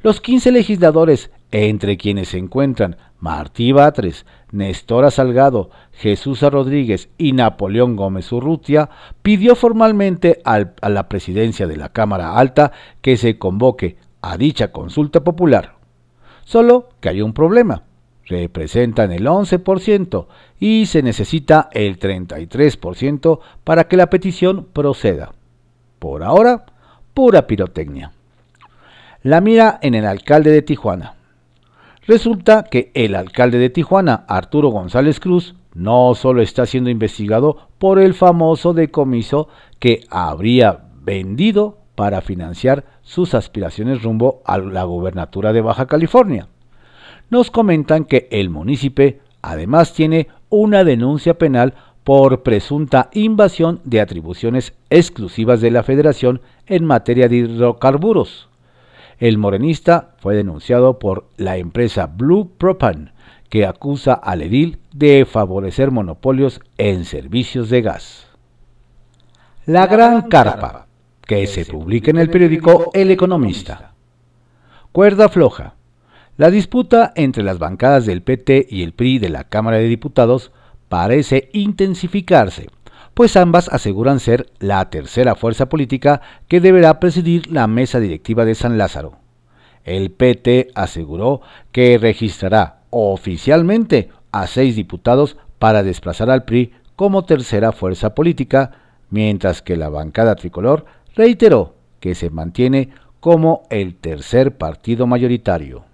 Los 0.02 0.20
15 0.20 0.52
legisladores, 0.52 1.30
entre 1.50 1.96
quienes 1.96 2.30
se 2.30 2.38
encuentran 2.38 2.96
Martí 3.20 3.70
Batres, 3.70 4.26
Nestora 4.50 5.12
Salgado, 5.12 5.70
Jesús 5.92 6.42
Rodríguez 6.42 7.08
y 7.18 7.32
Napoleón 7.32 7.94
Gómez 7.94 8.32
Urrutia, 8.32 8.90
pidió 9.22 9.54
formalmente 9.54 10.40
a 10.44 10.88
la 10.88 11.08
presidencia 11.08 11.68
de 11.68 11.76
la 11.76 11.90
Cámara 11.90 12.36
Alta 12.36 12.72
que 13.00 13.16
se 13.16 13.38
convoque 13.38 13.96
a 14.22 14.36
dicha 14.36 14.72
consulta 14.72 15.22
popular. 15.22 15.76
Solo 16.44 16.88
que 17.00 17.08
hay 17.08 17.22
un 17.22 17.32
problema. 17.32 17.84
Representan 18.26 19.12
el 19.12 19.26
11% 19.26 20.26
y 20.60 20.86
se 20.86 21.02
necesita 21.02 21.68
el 21.72 21.98
33% 21.98 23.40
para 23.64 23.88
que 23.88 23.96
la 23.96 24.08
petición 24.10 24.66
proceda. 24.72 25.32
Por 25.98 26.22
ahora, 26.22 26.66
pura 27.14 27.46
pirotecnia. 27.46 28.12
La 29.22 29.40
mira 29.40 29.78
en 29.82 29.94
el 29.94 30.06
alcalde 30.06 30.50
de 30.50 30.62
Tijuana. 30.62 31.14
Resulta 32.06 32.64
que 32.64 32.90
el 32.94 33.14
alcalde 33.14 33.58
de 33.58 33.70
Tijuana, 33.70 34.24
Arturo 34.26 34.70
González 34.70 35.20
Cruz, 35.20 35.54
no 35.74 36.14
solo 36.14 36.42
está 36.42 36.66
siendo 36.66 36.90
investigado 36.90 37.68
por 37.78 37.98
el 37.98 38.14
famoso 38.14 38.74
decomiso 38.74 39.48
que 39.78 40.04
habría 40.10 40.80
vendido 41.00 41.78
para 41.94 42.20
financiar 42.20 42.84
sus 43.02 43.34
aspiraciones 43.34 44.02
rumbo 44.02 44.42
a 44.44 44.58
la 44.58 44.84
gubernatura 44.84 45.52
de 45.52 45.60
Baja 45.60 45.86
California. 45.86 46.48
Nos 47.32 47.50
comentan 47.50 48.04
que 48.04 48.28
el 48.30 48.50
municipio 48.50 49.14
además 49.40 49.94
tiene 49.94 50.28
una 50.50 50.84
denuncia 50.84 51.38
penal 51.38 51.72
por 52.04 52.42
presunta 52.42 53.08
invasión 53.14 53.80
de 53.84 54.02
atribuciones 54.02 54.74
exclusivas 54.90 55.62
de 55.62 55.70
la 55.70 55.82
federación 55.82 56.42
en 56.66 56.84
materia 56.84 57.30
de 57.30 57.36
hidrocarburos. 57.36 58.50
El 59.18 59.38
morenista 59.38 60.14
fue 60.18 60.36
denunciado 60.36 60.98
por 60.98 61.24
la 61.38 61.56
empresa 61.56 62.04
Blue 62.06 62.50
Propan, 62.58 63.14
que 63.48 63.64
acusa 63.64 64.12
al 64.12 64.42
edil 64.42 64.80
de 64.92 65.24
favorecer 65.24 65.90
monopolios 65.90 66.60
en 66.76 67.06
servicios 67.06 67.70
de 67.70 67.80
gas. 67.80 68.26
La 69.64 69.86
Gran 69.86 70.28
Carpa 70.28 70.86
que 71.26 71.46
se 71.46 71.64
publica 71.64 72.10
en 72.10 72.18
el 72.18 72.28
periódico 72.28 72.90
El 72.92 73.10
Economista. 73.10 73.94
Cuerda 74.92 75.30
floja. 75.30 75.76
La 76.38 76.50
disputa 76.50 77.12
entre 77.14 77.42
las 77.42 77.58
bancadas 77.58 78.06
del 78.06 78.22
PT 78.22 78.66
y 78.70 78.82
el 78.82 78.94
PRI 78.94 79.18
de 79.18 79.28
la 79.28 79.44
Cámara 79.44 79.76
de 79.76 79.84
Diputados 79.84 80.50
parece 80.88 81.50
intensificarse, 81.52 82.68
pues 83.12 83.36
ambas 83.36 83.68
aseguran 83.68 84.18
ser 84.18 84.46
la 84.58 84.88
tercera 84.88 85.34
fuerza 85.34 85.68
política 85.68 86.22
que 86.48 86.62
deberá 86.62 87.00
presidir 87.00 87.52
la 87.52 87.66
mesa 87.66 88.00
directiva 88.00 88.46
de 88.46 88.54
San 88.54 88.78
Lázaro. 88.78 89.18
El 89.84 90.10
PT 90.10 90.68
aseguró 90.74 91.42
que 91.70 91.98
registrará 91.98 92.80
oficialmente 92.88 94.08
a 94.30 94.46
seis 94.46 94.74
diputados 94.74 95.36
para 95.58 95.82
desplazar 95.82 96.30
al 96.30 96.44
PRI 96.44 96.72
como 96.96 97.26
tercera 97.26 97.72
fuerza 97.72 98.14
política, 98.14 98.70
mientras 99.10 99.60
que 99.60 99.76
la 99.76 99.90
bancada 99.90 100.34
tricolor 100.36 100.86
reiteró 101.14 101.74
que 102.00 102.14
se 102.14 102.30
mantiene 102.30 102.88
como 103.20 103.64
el 103.68 103.96
tercer 103.96 104.56
partido 104.56 105.06
mayoritario. 105.06 105.91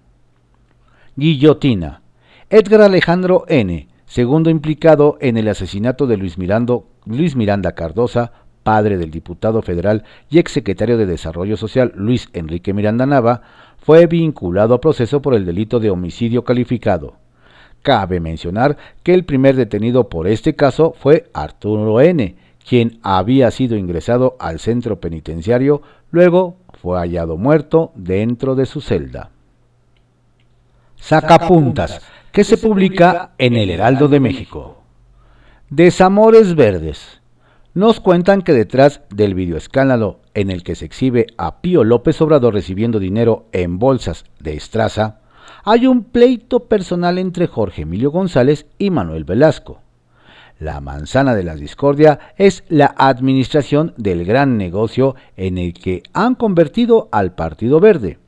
Guillotina. 1.19 2.01
Edgar 2.49 2.81
Alejandro 2.81 3.43
N., 3.49 3.89
segundo 4.05 4.49
implicado 4.49 5.17
en 5.19 5.35
el 5.35 5.49
asesinato 5.49 6.07
de 6.07 6.15
Luis, 6.15 6.37
Miranda 6.37 7.73
Cardosa, 7.73 8.31
padre 8.63 8.97
del 8.97 9.11
diputado 9.11 9.61
federal 9.61 10.05
y 10.29 10.39
exsecretario 10.39 10.97
de 10.97 11.05
Desarrollo 11.05 11.57
Social 11.57 11.91
Luis 11.93 12.29
Enrique 12.31 12.73
Miranda 12.73 13.05
Nava, 13.05 13.41
fue 13.79 14.07
vinculado 14.07 14.73
a 14.73 14.79
proceso 14.79 15.21
por 15.21 15.33
el 15.33 15.45
delito 15.45 15.81
de 15.81 15.89
homicidio 15.89 16.45
calificado. 16.45 17.15
Cabe 17.81 18.21
mencionar 18.21 18.77
que 19.03 19.13
el 19.13 19.25
primer 19.25 19.57
detenido 19.57 20.07
por 20.07 20.25
este 20.25 20.55
caso 20.55 20.95
fue 20.97 21.29
Arturo 21.33 21.99
N., 21.99 22.37
quien 22.65 22.97
había 23.03 23.51
sido 23.51 23.75
ingresado 23.75 24.37
al 24.39 24.59
centro 24.59 25.01
penitenciario, 25.01 25.81
luego 26.11 26.55
fue 26.81 26.97
hallado 26.97 27.35
muerto 27.35 27.91
dentro 27.95 28.55
de 28.55 28.65
su 28.65 28.79
celda. 28.79 29.31
Sacapuntas, 30.99 32.01
que 32.31 32.43
se 32.43 32.57
publica 32.57 33.31
en 33.37 33.55
el 33.55 33.71
Heraldo 33.71 34.07
de 34.07 34.19
México. 34.19 34.83
Desamores 35.69 36.55
Verdes. 36.55 37.21
Nos 37.73 37.99
cuentan 37.99 38.41
que 38.41 38.53
detrás 38.53 39.01
del 39.09 39.33
videoescándalo 39.33 40.19
en 40.33 40.51
el 40.51 40.63
que 40.63 40.75
se 40.75 40.85
exhibe 40.85 41.27
a 41.37 41.61
Pío 41.61 41.83
López 41.83 42.21
Obrador 42.21 42.53
recibiendo 42.53 42.99
dinero 42.99 43.47
en 43.53 43.79
bolsas 43.79 44.25
de 44.39 44.53
estraza, 44.53 45.21
hay 45.63 45.87
un 45.87 46.03
pleito 46.03 46.65
personal 46.65 47.17
entre 47.17 47.47
Jorge 47.47 47.83
Emilio 47.83 48.11
González 48.11 48.67
y 48.77 48.91
Manuel 48.91 49.23
Velasco. 49.23 49.81
La 50.59 50.81
manzana 50.81 51.33
de 51.33 51.43
la 51.43 51.55
discordia 51.55 52.19
es 52.37 52.63
la 52.67 52.93
administración 52.97 53.93
del 53.97 54.25
gran 54.25 54.57
negocio 54.57 55.15
en 55.37 55.57
el 55.57 55.73
que 55.73 56.03
han 56.13 56.35
convertido 56.35 57.07
al 57.11 57.33
Partido 57.33 57.79
Verde. 57.79 58.19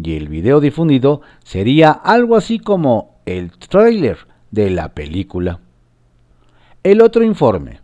Y 0.00 0.16
el 0.16 0.28
video 0.28 0.60
difundido 0.60 1.22
sería 1.44 1.90
algo 1.90 2.36
así 2.36 2.58
como 2.58 3.16
el 3.26 3.50
tráiler 3.52 4.18
de 4.50 4.70
la 4.70 4.94
película. 4.94 5.60
El 6.82 7.00
otro 7.00 7.24
informe. 7.24 7.80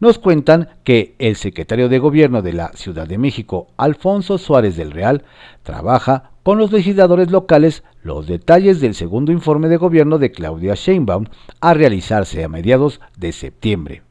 Nos 0.00 0.18
cuentan 0.18 0.70
que 0.82 1.14
el 1.18 1.36
secretario 1.36 1.90
de 1.90 1.98
Gobierno 1.98 2.40
de 2.40 2.54
la 2.54 2.72
Ciudad 2.72 3.06
de 3.06 3.18
México, 3.18 3.66
Alfonso 3.76 4.38
Suárez 4.38 4.76
del 4.76 4.92
Real, 4.92 5.24
trabaja 5.62 6.30
con 6.42 6.56
los 6.56 6.72
legisladores 6.72 7.30
locales 7.30 7.84
los 8.02 8.26
detalles 8.26 8.80
del 8.80 8.94
segundo 8.94 9.30
informe 9.30 9.68
de 9.68 9.76
gobierno 9.76 10.18
de 10.18 10.32
Claudia 10.32 10.74
Sheinbaum 10.74 11.26
a 11.60 11.74
realizarse 11.74 12.42
a 12.42 12.48
mediados 12.48 13.00
de 13.18 13.32
septiembre. 13.32 14.02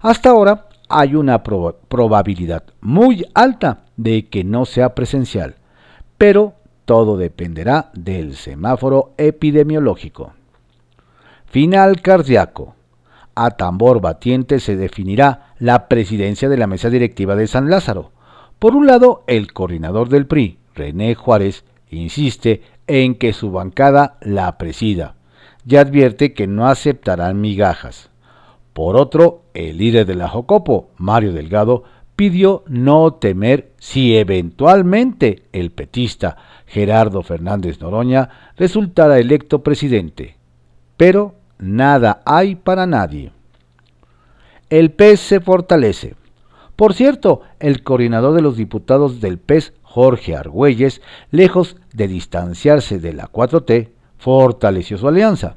Hasta 0.00 0.30
ahora 0.30 0.68
hay 0.88 1.14
una 1.14 1.42
probabilidad 1.44 2.64
muy 2.80 3.24
alta 3.34 3.84
de 3.96 4.28
que 4.28 4.42
no 4.42 4.64
sea 4.64 4.94
presencial, 4.94 5.54
pero 6.16 6.54
todo 6.88 7.18
dependerá 7.18 7.90
del 7.92 8.34
semáforo 8.34 9.12
epidemiológico. 9.18 10.32
Final 11.44 12.00
cardíaco. 12.00 12.76
A 13.34 13.50
tambor 13.50 14.00
batiente 14.00 14.58
se 14.58 14.74
definirá 14.74 15.52
la 15.58 15.86
presidencia 15.86 16.48
de 16.48 16.56
la 16.56 16.66
mesa 16.66 16.88
directiva 16.88 17.36
de 17.36 17.46
San 17.46 17.68
Lázaro. 17.68 18.12
Por 18.58 18.74
un 18.74 18.86
lado, 18.86 19.22
el 19.26 19.52
coordinador 19.52 20.08
del 20.08 20.26
PRI, 20.26 20.60
René 20.74 21.14
Juárez, 21.14 21.66
insiste 21.90 22.62
en 22.86 23.16
que 23.16 23.34
su 23.34 23.50
bancada 23.50 24.16
la 24.22 24.56
presida. 24.56 25.14
y 25.66 25.76
advierte 25.76 26.32
que 26.32 26.46
no 26.46 26.68
aceptarán 26.68 27.42
migajas. 27.42 28.08
Por 28.72 28.96
otro, 28.96 29.42
el 29.52 29.76
líder 29.76 30.06
de 30.06 30.14
la 30.14 30.26
Jocopo, 30.26 30.88
Mario 30.96 31.34
Delgado, 31.34 31.84
pidió 32.18 32.64
no 32.66 33.14
temer 33.14 33.70
si 33.78 34.16
eventualmente 34.16 35.44
el 35.52 35.70
petista 35.70 36.36
Gerardo 36.68 37.22
Fernández 37.22 37.80
Noroña 37.80 38.52
resultara 38.56 39.18
electo 39.18 39.62
presidente. 39.62 40.36
Pero 40.96 41.34
nada 41.58 42.20
hay 42.24 42.54
para 42.54 42.86
nadie. 42.86 43.32
El 44.70 44.90
PES 44.90 45.20
se 45.20 45.40
fortalece. 45.40 46.14
Por 46.76 46.94
cierto, 46.94 47.40
el 47.58 47.82
coordinador 47.82 48.34
de 48.34 48.42
los 48.42 48.56
diputados 48.56 49.20
del 49.20 49.38
PES, 49.38 49.72
Jorge 49.82 50.36
Argüelles, 50.36 51.00
lejos 51.30 51.76
de 51.92 52.06
distanciarse 52.06 53.00
de 53.00 53.14
la 53.14 53.32
4T, 53.32 53.90
fortaleció 54.18 54.98
su 54.98 55.08
alianza. 55.08 55.56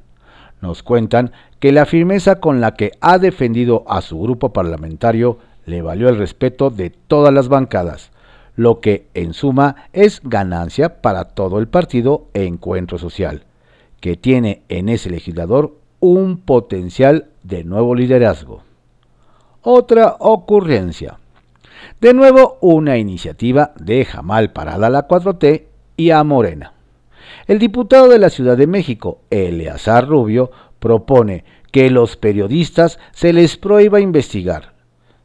Nos 0.61 0.81
cuentan 0.81 1.31
que 1.59 1.71
la 1.71 1.85
firmeza 1.85 2.39
con 2.39 2.61
la 2.61 2.75
que 2.75 2.91
ha 3.01 3.17
defendido 3.19 3.83
a 3.87 4.01
su 4.01 4.19
grupo 4.19 4.53
parlamentario 4.53 5.39
le 5.65 5.81
valió 5.81 6.09
el 6.09 6.17
respeto 6.17 6.69
de 6.69 6.89
todas 6.89 7.33
las 7.33 7.49
bancadas, 7.49 8.10
lo 8.61 8.79
que 8.79 9.07
en 9.15 9.33
suma 9.33 9.87
es 9.91 10.21
ganancia 10.23 11.01
para 11.01 11.25
todo 11.25 11.57
el 11.57 11.67
partido 11.67 12.27
Encuentro 12.35 12.99
Social, 12.99 13.45
que 13.99 14.17
tiene 14.17 14.61
en 14.69 14.87
ese 14.87 15.09
legislador 15.09 15.75
un 15.99 16.37
potencial 16.37 17.29
de 17.41 17.63
nuevo 17.63 17.95
liderazgo. 17.95 18.61
Otra 19.63 20.15
ocurrencia. 20.19 21.17
De 21.99 22.13
nuevo 22.13 22.59
una 22.61 22.99
iniciativa 22.99 23.73
deja 23.79 24.21
mal 24.21 24.51
parada 24.51 24.87
a 24.87 24.91
la 24.91 25.07
4T 25.07 25.63
y 25.97 26.11
a 26.11 26.23
Morena. 26.23 26.73
El 27.47 27.57
diputado 27.57 28.09
de 28.09 28.19
la 28.19 28.29
Ciudad 28.29 28.57
de 28.57 28.67
México, 28.67 29.21
Eleazar 29.31 30.07
Rubio, 30.07 30.51
propone 30.77 31.45
que 31.71 31.89
los 31.89 32.15
periodistas 32.15 32.99
se 33.11 33.33
les 33.33 33.57
prohíba 33.57 34.01
investigar. 34.01 34.73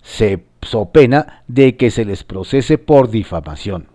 Se 0.00 0.42
so 0.66 0.86
pena 0.86 1.42
de 1.48 1.76
que 1.76 1.90
se 1.90 2.04
les 2.04 2.24
procese 2.24 2.78
por 2.78 3.10
difamación. 3.10 3.88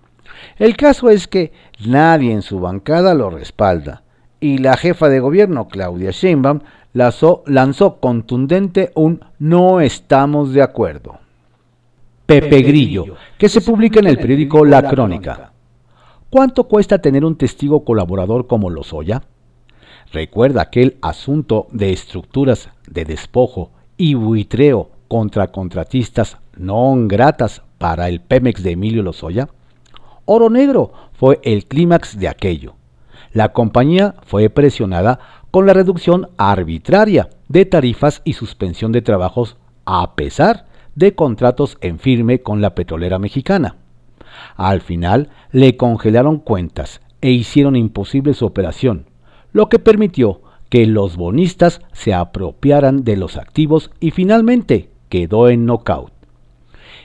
El 0.58 0.76
caso 0.76 1.10
es 1.10 1.28
que 1.28 1.52
nadie 1.86 2.32
en 2.32 2.42
su 2.42 2.60
bancada 2.60 3.14
lo 3.14 3.30
respalda 3.30 4.04
y 4.40 4.58
la 4.58 4.76
jefa 4.76 5.08
de 5.08 5.20
gobierno, 5.20 5.68
Claudia 5.68 6.12
Sheinbaum, 6.12 6.62
lanzó, 6.94 7.44
lanzó 7.46 8.00
contundente 8.00 8.92
un 8.96 9.24
no 9.40 9.80
estamos 9.82 10.52
de 10.54 10.64
acuerdo. 10.64 11.20
Pepe 12.26 12.62
Grillo, 12.62 13.16
que 13.38 13.50
se 13.50 13.62
publica 13.62 14.00
en 14.00 14.08
el 14.08 14.18
periódico 14.18 14.66
La 14.66 14.84
Crónica. 14.90 15.52
¿Cuánto 16.30 16.64
cuesta 16.64 17.00
tener 17.00 17.26
un 17.26 17.36
testigo 17.36 17.84
colaborador 17.84 18.48
como 18.48 18.70
Lozoya? 18.70 19.22
Recuerda 20.12 20.62
aquel 20.62 20.98
asunto 21.02 21.68
de 21.72 21.92
estructuras 21.92 22.70
de 22.90 23.06
despojo 23.06 23.72
y 23.98 24.14
buitreo 24.14 24.90
contra 25.08 25.52
contratistas 25.52 26.38
no 26.58 26.94
gratas 27.08 27.62
para 27.78 28.10
el 28.10 28.22
Pemex 28.22 28.64
de 28.64 28.72
Emilio 28.72 29.04
Lozoya? 29.04 29.50
Oro 30.26 30.50
Negro 30.50 30.94
fue 31.14 31.40
el 31.44 31.66
clímax 31.66 32.18
de 32.18 32.28
aquello. 32.28 32.76
La 33.34 33.54
compañía 33.54 34.16
fue 34.24 34.50
presionada 34.50 35.20
con 35.52 35.66
la 35.66 35.74
reducción 35.74 36.30
arbitraria 36.38 37.30
de 37.48 37.66
tarifas 37.66 38.22
y 38.24 38.34
suspensión 38.34 38.92
de 38.92 39.02
trabajos 39.02 39.58
a 39.86 40.16
pesar 40.16 40.68
de 40.96 41.16
contratos 41.16 41.78
en 41.82 42.00
firme 42.00 42.42
con 42.42 42.62
la 42.62 42.76
petrolera 42.76 43.20
mexicana. 43.20 43.76
Al 44.56 44.82
final 44.82 45.30
le 45.52 45.78
congelaron 45.78 46.40
cuentas 46.40 47.02
e 47.22 47.32
hicieron 47.32 47.76
imposible 47.76 48.34
su 48.34 48.46
operación, 48.46 49.06
lo 49.54 49.70
que 49.70 49.80
permitió 49.80 50.42
que 50.70 50.86
los 50.86 51.18
bonistas 51.18 51.82
se 51.92 52.14
apropiaran 52.14 53.04
de 53.04 53.18
los 53.18 53.38
activos 53.38 53.92
y 54.00 54.12
finalmente 54.12 54.90
quedó 55.10 55.50
en 55.50 55.66
knockout. 55.66 56.21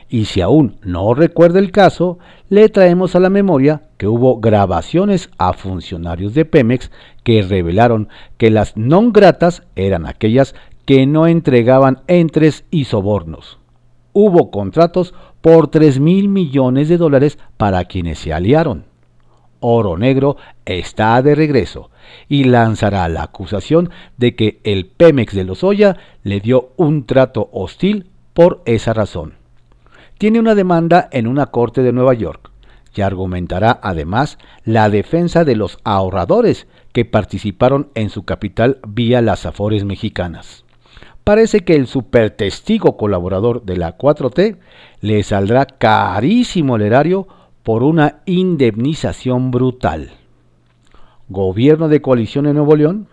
Y 0.08 0.26
si 0.26 0.40
aún 0.40 0.76
no 0.82 1.14
recuerda 1.14 1.58
el 1.58 1.72
caso, 1.72 2.18
le 2.48 2.68
traemos 2.68 3.16
a 3.16 3.20
la 3.20 3.30
memoria 3.30 3.82
que 3.96 4.06
hubo 4.06 4.38
grabaciones 4.38 5.30
a 5.38 5.52
funcionarios 5.52 6.34
de 6.34 6.44
Pemex 6.44 6.90
que 7.24 7.42
revelaron 7.42 8.08
que 8.36 8.50
las 8.50 8.76
non 8.76 9.12
gratas 9.12 9.62
eran 9.74 10.06
aquellas 10.06 10.54
que 10.84 11.06
no 11.06 11.26
entregaban 11.26 12.02
entres 12.06 12.64
y 12.70 12.84
sobornos 12.84 13.58
hubo 14.16 14.50
contratos 14.50 15.12
por 15.42 15.68
3 15.68 16.00
mil 16.00 16.30
millones 16.30 16.88
de 16.88 16.96
dólares 16.96 17.38
para 17.58 17.84
quienes 17.84 18.18
se 18.18 18.32
aliaron. 18.32 18.86
Oro 19.60 19.98
Negro 19.98 20.38
está 20.64 21.20
de 21.20 21.34
regreso 21.34 21.90
y 22.26 22.44
lanzará 22.44 23.06
la 23.10 23.24
acusación 23.24 23.90
de 24.16 24.34
que 24.34 24.60
el 24.64 24.86
Pemex 24.86 25.34
de 25.34 25.44
Lozoya 25.44 25.98
le 26.22 26.40
dio 26.40 26.70
un 26.76 27.04
trato 27.04 27.50
hostil 27.52 28.06
por 28.32 28.62
esa 28.64 28.94
razón. 28.94 29.34
Tiene 30.18 30.40
una 30.40 30.54
demanda 30.54 31.08
en 31.12 31.26
una 31.26 31.46
corte 31.46 31.82
de 31.82 31.92
Nueva 31.92 32.14
York 32.14 32.50
y 32.94 33.02
argumentará 33.02 33.78
además 33.82 34.38
la 34.64 34.88
defensa 34.88 35.44
de 35.44 35.56
los 35.56 35.78
ahorradores 35.84 36.66
que 36.92 37.04
participaron 37.04 37.90
en 37.94 38.08
su 38.08 38.24
capital 38.24 38.78
vía 38.86 39.20
las 39.20 39.44
Afores 39.44 39.84
mexicanas 39.84 40.66
parece 41.26 41.64
que 41.64 41.74
el 41.74 41.88
supertestigo 41.88 42.96
colaborador 42.96 43.64
de 43.64 43.76
la 43.76 43.98
4T 43.98 44.58
le 45.00 45.24
saldrá 45.24 45.66
carísimo 45.66 46.76
el 46.76 46.82
erario 46.82 47.26
por 47.64 47.82
una 47.82 48.20
indemnización 48.26 49.50
brutal. 49.50 50.12
Gobierno 51.28 51.88
de 51.88 52.00
coalición 52.00 52.46
en 52.46 52.54
Nuevo 52.54 52.76
León. 52.76 53.08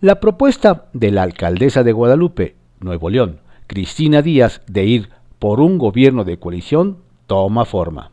La 0.00 0.20
propuesta 0.20 0.84
de 0.92 1.10
la 1.10 1.24
alcaldesa 1.24 1.82
de 1.82 1.90
Guadalupe, 1.90 2.54
Nuevo 2.78 3.10
León, 3.10 3.40
Cristina 3.66 4.22
Díaz, 4.22 4.62
de 4.68 4.84
ir 4.84 5.08
por 5.42 5.58
un 5.58 5.76
gobierno 5.76 6.22
de 6.22 6.38
coalición 6.38 6.98
toma 7.26 7.64
forma. 7.64 8.12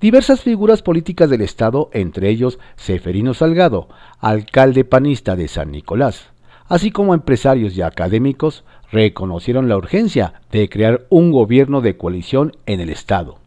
Diversas 0.00 0.40
figuras 0.40 0.82
políticas 0.82 1.28
del 1.28 1.40
Estado, 1.40 1.90
entre 1.92 2.28
ellos 2.28 2.60
Seferino 2.76 3.34
Salgado, 3.34 3.88
alcalde 4.20 4.84
panista 4.84 5.34
de 5.34 5.48
San 5.48 5.72
Nicolás, 5.72 6.26
así 6.68 6.92
como 6.92 7.12
empresarios 7.12 7.76
y 7.76 7.82
académicos, 7.82 8.62
reconocieron 8.92 9.68
la 9.68 9.76
urgencia 9.76 10.34
de 10.52 10.68
crear 10.68 11.06
un 11.08 11.32
gobierno 11.32 11.80
de 11.80 11.96
coalición 11.96 12.52
en 12.66 12.78
el 12.78 12.90
Estado. 12.90 13.38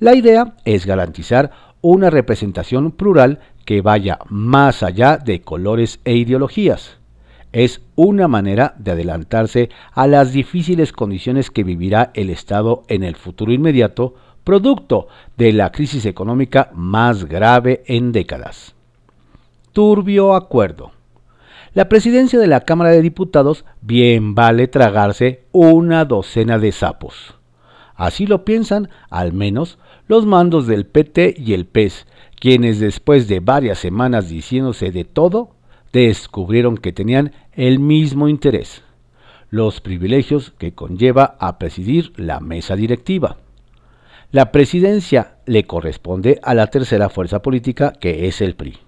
La 0.00 0.16
idea 0.16 0.56
es 0.64 0.86
garantizar 0.86 1.52
una 1.82 2.10
representación 2.10 2.90
plural 2.90 3.38
que 3.64 3.80
vaya 3.80 4.18
más 4.28 4.82
allá 4.82 5.18
de 5.18 5.42
colores 5.42 6.00
e 6.04 6.16
ideologías. 6.16 6.98
Es 7.54 7.80
una 7.94 8.26
manera 8.26 8.74
de 8.78 8.90
adelantarse 8.90 9.70
a 9.92 10.06
las 10.06 10.32
difíciles 10.32 10.92
condiciones 10.92 11.50
que 11.50 11.62
vivirá 11.62 12.10
el 12.14 12.28
Estado 12.28 12.82
en 12.88 13.04
el 13.04 13.14
futuro 13.14 13.52
inmediato, 13.52 14.14
producto 14.42 15.06
de 15.36 15.52
la 15.52 15.70
crisis 15.70 16.04
económica 16.04 16.70
más 16.74 17.24
grave 17.24 17.84
en 17.86 18.12
décadas. 18.12 18.74
Turbio 19.72 20.34
acuerdo 20.34 20.92
la 21.74 21.88
presidencia 21.88 22.38
de 22.38 22.46
la 22.46 22.60
Cámara 22.60 22.90
de 22.90 23.02
Diputados 23.02 23.64
bien 23.80 24.36
vale 24.36 24.68
tragarse 24.68 25.42
una 25.50 26.04
docena 26.04 26.60
de 26.60 26.70
sapos. 26.70 27.34
Así 27.96 28.28
lo 28.28 28.44
piensan, 28.44 28.90
al 29.10 29.32
menos, 29.32 29.78
los 30.06 30.24
mandos 30.24 30.68
del 30.68 30.86
PT 30.86 31.34
y 31.36 31.52
el 31.52 31.66
PES, 31.66 32.06
quienes 32.38 32.78
después 32.78 33.26
de 33.26 33.40
varias 33.40 33.78
semanas 33.80 34.28
diciéndose 34.28 34.92
de 34.92 35.02
todo, 35.02 35.53
descubrieron 36.00 36.76
que 36.76 36.92
tenían 36.92 37.32
el 37.52 37.78
mismo 37.78 38.28
interés, 38.28 38.82
los 39.50 39.80
privilegios 39.80 40.52
que 40.58 40.74
conlleva 40.74 41.36
a 41.38 41.58
presidir 41.58 42.12
la 42.16 42.40
mesa 42.40 42.74
directiva. 42.74 43.36
La 44.32 44.50
presidencia 44.50 45.36
le 45.46 45.64
corresponde 45.64 46.40
a 46.42 46.54
la 46.54 46.66
tercera 46.66 47.08
fuerza 47.08 47.42
política 47.42 47.92
que 47.92 48.26
es 48.26 48.40
el 48.40 48.56
PRI. 48.56 48.78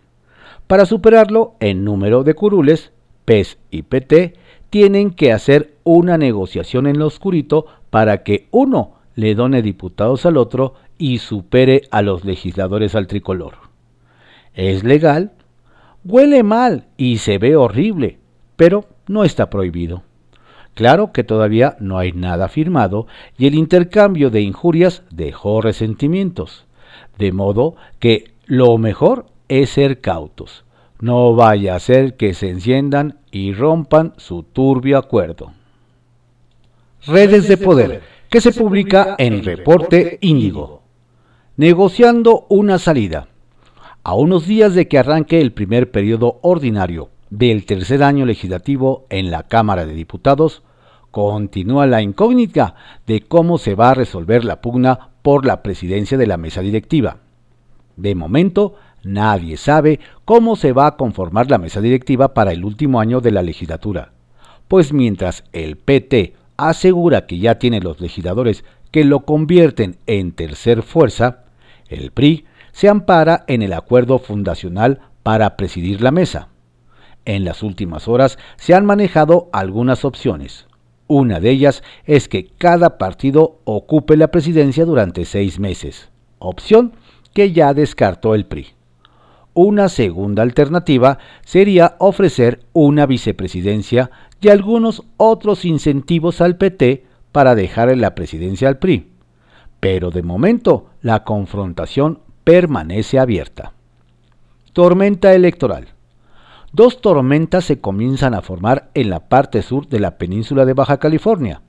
Para 0.66 0.84
superarlo, 0.84 1.54
en 1.60 1.84
número 1.84 2.24
de 2.24 2.34
curules, 2.34 2.90
PES 3.24 3.58
y 3.70 3.82
PT 3.82 4.34
tienen 4.70 5.12
que 5.12 5.32
hacer 5.32 5.74
una 5.84 6.18
negociación 6.18 6.88
en 6.88 6.98
lo 6.98 7.06
oscurito 7.06 7.66
para 7.90 8.24
que 8.24 8.48
uno 8.50 8.94
le 9.14 9.36
done 9.36 9.62
diputados 9.62 10.26
al 10.26 10.36
otro 10.36 10.74
y 10.98 11.18
supere 11.18 11.82
a 11.92 12.02
los 12.02 12.24
legisladores 12.24 12.96
al 12.96 13.06
tricolor. 13.06 13.54
¿Es 14.54 14.82
legal? 14.82 15.32
Huele 16.08 16.44
mal 16.44 16.84
y 16.96 17.18
se 17.18 17.38
ve 17.38 17.56
horrible, 17.56 18.20
pero 18.54 18.84
no 19.08 19.24
está 19.24 19.50
prohibido. 19.50 20.04
Claro 20.74 21.10
que 21.10 21.24
todavía 21.24 21.76
no 21.80 21.98
hay 21.98 22.12
nada 22.12 22.48
firmado 22.48 23.08
y 23.36 23.46
el 23.48 23.56
intercambio 23.56 24.30
de 24.30 24.40
injurias 24.40 25.02
dejó 25.10 25.60
resentimientos, 25.60 26.64
de 27.18 27.32
modo 27.32 27.74
que 27.98 28.30
lo 28.44 28.78
mejor 28.78 29.26
es 29.48 29.70
ser 29.70 30.00
cautos. 30.00 30.64
No 31.00 31.34
vaya 31.34 31.74
a 31.74 31.80
ser 31.80 32.16
que 32.16 32.34
se 32.34 32.50
enciendan 32.50 33.18
y 33.32 33.52
rompan 33.52 34.14
su 34.16 34.44
turbio 34.44 34.98
acuerdo. 34.98 35.54
Redes 37.04 37.48
de 37.48 37.56
Poder, 37.56 38.02
que 38.30 38.40
se 38.40 38.52
publica 38.52 39.16
en 39.18 39.42
Reporte 39.42 40.18
Índigo. 40.20 40.82
Negociando 41.56 42.46
una 42.48 42.78
salida. 42.78 43.26
A 44.08 44.14
unos 44.14 44.46
días 44.46 44.72
de 44.76 44.86
que 44.86 45.00
arranque 45.00 45.40
el 45.40 45.52
primer 45.52 45.90
periodo 45.90 46.38
ordinario 46.42 47.10
del 47.30 47.66
tercer 47.66 48.04
año 48.04 48.24
legislativo 48.24 49.04
en 49.10 49.32
la 49.32 49.42
Cámara 49.48 49.84
de 49.84 49.94
Diputados, 49.94 50.62
continúa 51.10 51.88
la 51.88 52.02
incógnita 52.02 52.76
de 53.08 53.22
cómo 53.22 53.58
se 53.58 53.74
va 53.74 53.90
a 53.90 53.94
resolver 53.94 54.44
la 54.44 54.60
pugna 54.60 55.08
por 55.22 55.44
la 55.44 55.60
presidencia 55.60 56.16
de 56.16 56.28
la 56.28 56.36
mesa 56.36 56.60
directiva. 56.60 57.16
De 57.96 58.14
momento, 58.14 58.76
nadie 59.02 59.56
sabe 59.56 59.98
cómo 60.24 60.54
se 60.54 60.72
va 60.72 60.86
a 60.86 60.96
conformar 60.96 61.50
la 61.50 61.58
mesa 61.58 61.80
directiva 61.80 62.32
para 62.32 62.52
el 62.52 62.64
último 62.64 63.00
año 63.00 63.20
de 63.20 63.32
la 63.32 63.42
legislatura, 63.42 64.12
pues 64.68 64.92
mientras 64.92 65.42
el 65.52 65.78
PT 65.78 66.34
asegura 66.56 67.26
que 67.26 67.40
ya 67.40 67.58
tiene 67.58 67.80
los 67.80 68.00
legisladores 68.00 68.64
que 68.92 69.02
lo 69.02 69.24
convierten 69.24 69.96
en 70.06 70.30
tercer 70.30 70.82
fuerza, 70.82 71.42
el 71.88 72.12
PRI 72.12 72.44
se 72.76 72.90
ampara 72.90 73.46
en 73.46 73.62
el 73.62 73.72
acuerdo 73.72 74.18
fundacional 74.18 75.00
para 75.22 75.56
presidir 75.56 76.02
la 76.02 76.10
mesa. 76.10 76.48
En 77.24 77.42
las 77.42 77.62
últimas 77.62 78.06
horas 78.06 78.38
se 78.58 78.74
han 78.74 78.84
manejado 78.84 79.48
algunas 79.54 80.04
opciones. 80.04 80.66
Una 81.06 81.40
de 81.40 81.48
ellas 81.48 81.82
es 82.04 82.28
que 82.28 82.48
cada 82.58 82.98
partido 82.98 83.60
ocupe 83.64 84.18
la 84.18 84.30
presidencia 84.30 84.84
durante 84.84 85.24
seis 85.24 85.58
meses, 85.58 86.10
opción 86.38 86.92
que 87.32 87.50
ya 87.50 87.72
descartó 87.72 88.34
el 88.34 88.44
PRI. 88.44 88.66
Una 89.54 89.88
segunda 89.88 90.42
alternativa 90.42 91.16
sería 91.46 91.96
ofrecer 91.98 92.60
una 92.74 93.06
vicepresidencia 93.06 94.10
y 94.42 94.50
algunos 94.50 95.02
otros 95.16 95.64
incentivos 95.64 96.42
al 96.42 96.58
PT 96.58 97.06
para 97.32 97.54
dejar 97.54 97.96
la 97.96 98.14
presidencia 98.14 98.68
al 98.68 98.78
PRI. 98.78 99.12
Pero 99.80 100.10
de 100.10 100.22
momento 100.22 100.90
la 101.00 101.24
confrontación 101.24 102.25
permanece 102.46 103.18
abierta. 103.18 103.72
Tormenta 104.72 105.34
electoral. 105.34 105.88
Dos 106.70 107.00
tormentas 107.00 107.64
se 107.64 107.80
comienzan 107.80 108.34
a 108.34 108.40
formar 108.40 108.88
en 108.94 109.10
la 109.10 109.28
parte 109.28 109.62
sur 109.62 109.88
de 109.88 109.98
la 109.98 110.16
península 110.16 110.64
de 110.64 110.72
Baja 110.72 110.98
California. 110.98 111.62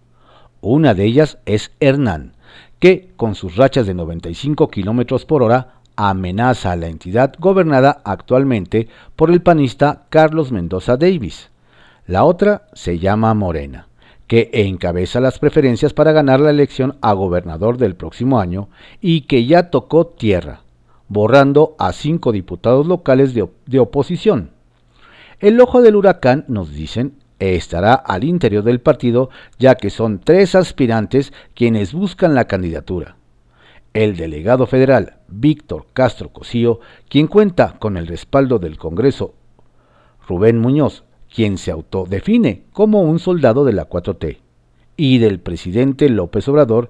Una 0.62 0.94
de 0.94 1.06
ellas 1.06 1.40
es 1.48 1.72
Hernán, 1.80 2.34
que, 2.78 3.12
con 3.16 3.34
sus 3.34 3.56
rachas 3.56 3.88
de 3.88 3.96
95 3.96 4.68
km 4.68 5.26
por 5.26 5.42
hora, 5.42 5.80
amenaza 5.96 6.74
a 6.74 6.76
la 6.76 6.90
entidad 6.90 7.34
gobernada 7.40 8.04
actualmente 8.06 8.88
por 9.16 9.32
el 9.32 9.42
panista 9.42 10.04
Carlos 10.10 10.52
Mendoza 10.52 10.96
Davis. 10.96 11.50
La 12.06 12.24
otra 12.24 12.68
se 12.74 13.00
llama 13.00 13.34
Morena, 13.34 13.88
que 14.28 14.52
encabeza 14.54 15.22
las 15.22 15.40
preferencias 15.40 15.96
para 15.96 16.12
ganar 16.12 16.40
la 16.40 16.52
elección 16.52 16.98
a 17.02 17.14
gobernador 17.14 17.80
del 17.80 17.96
próximo 17.96 18.40
año 18.40 18.70
y 19.02 19.22
que 19.22 19.48
ya 19.48 19.72
tocó 19.72 20.06
tierra, 20.06 20.62
borrando 21.10 21.76
a 21.80 21.94
cinco 21.94 22.32
diputados 22.32 22.88
locales 22.88 23.34
de, 23.34 23.80
oposición. 23.80 24.52
El 25.40 25.60
ojo 25.62 25.82
del 25.82 25.96
huracán, 25.96 26.46
nos 26.48 26.74
dicen, 26.74 27.14
estará 27.40 27.94
al 27.94 28.24
interior 28.24 28.64
del 28.64 28.82
partido, 28.82 29.30
ya 29.60 29.76
que 29.76 29.90
son 29.90 30.20
tres 30.20 30.56
aspirantes 30.56 31.34
quienes 31.54 31.94
buscan 31.94 32.34
la 32.34 32.46
candidatura. 32.46 33.18
El 33.94 34.16
delegado 34.18 34.68
federal 34.68 35.18
Víctor 35.28 35.88
Castro 35.94 36.30
Cosío, 36.30 36.80
quien 37.10 37.28
cuenta 37.28 37.76
con 37.80 37.98
el 37.98 38.08
respaldo 38.08 38.60
del 38.60 38.78
Congreso, 38.78 39.34
Rubén 40.28 40.60
Muñoz, 40.60 41.04
quien 41.34 41.58
se 41.58 41.72
autodefine 41.72 42.64
como 42.74 43.02
un 43.02 43.20
soldado 43.20 43.64
de 43.66 43.74
la 43.74 43.88
4T, 43.88 44.40
y 44.96 45.20
del 45.20 45.40
presidente 45.40 46.10
López 46.10 46.48
Obrador, 46.48 46.90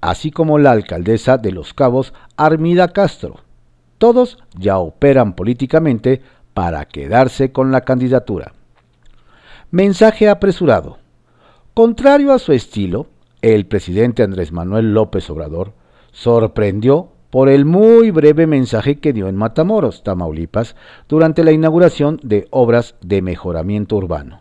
así 0.00 0.30
como 0.30 0.58
la 0.58 0.70
alcaldesa 0.72 1.38
de 1.38 1.52
Los 1.52 1.74
Cabos, 1.74 2.12
Armida 2.36 2.88
Castro. 2.88 3.40
Todos 3.98 4.38
ya 4.58 4.78
operan 4.78 5.34
políticamente 5.34 6.22
para 6.54 6.84
quedarse 6.86 7.52
con 7.52 7.70
la 7.70 7.82
candidatura. 7.82 8.52
Mensaje 9.70 10.28
apresurado. 10.28 10.98
Contrario 11.74 12.32
a 12.32 12.38
su 12.38 12.52
estilo, 12.52 13.06
el 13.42 13.66
presidente 13.66 14.22
Andrés 14.22 14.52
Manuel 14.52 14.92
López 14.92 15.30
Obrador 15.30 15.72
sorprendió 16.12 17.12
por 17.30 17.48
el 17.48 17.64
muy 17.64 18.10
breve 18.10 18.46
mensaje 18.46 18.98
que 18.98 19.12
dio 19.12 19.28
en 19.28 19.36
Matamoros, 19.36 20.02
Tamaulipas, 20.02 20.74
durante 21.08 21.44
la 21.44 21.52
inauguración 21.52 22.18
de 22.22 22.48
obras 22.50 22.96
de 23.00 23.22
mejoramiento 23.22 23.96
urbano. 23.96 24.40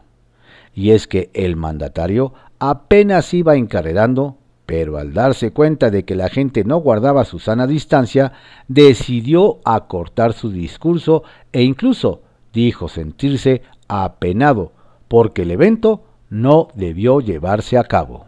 Y 0.73 0.91
es 0.91 1.07
que 1.07 1.29
el 1.33 1.55
mandatario 1.55 2.33
apenas 2.57 3.33
iba 3.33 3.55
encarrerando 3.55 4.37
pero 4.69 4.99
al 4.99 5.15
darse 5.15 5.49
cuenta 5.49 5.89
de 5.89 6.05
que 6.05 6.13
la 6.13 6.29
gente 6.29 6.63
no 6.63 6.77
guardaba 6.77 7.25
su 7.25 7.39
sana 7.39 7.65
distancia, 7.65 8.33
decidió 8.67 9.61
acortar 9.65 10.33
su 10.33 10.51
discurso 10.51 11.23
e 11.51 11.63
incluso 11.63 12.21
dijo 12.53 12.87
sentirse 12.87 13.63
apenado 13.87 14.71
porque 15.07 15.41
el 15.41 15.49
evento 15.49 16.03
no 16.29 16.67
debió 16.75 17.19
llevarse 17.19 17.79
a 17.79 17.83
cabo. 17.83 18.27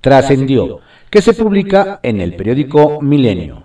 Trascendió 0.00 0.80
que 1.10 1.22
se 1.22 1.32
publica 1.32 2.00
en 2.02 2.20
el 2.20 2.34
periódico 2.34 3.00
Milenio. 3.00 3.62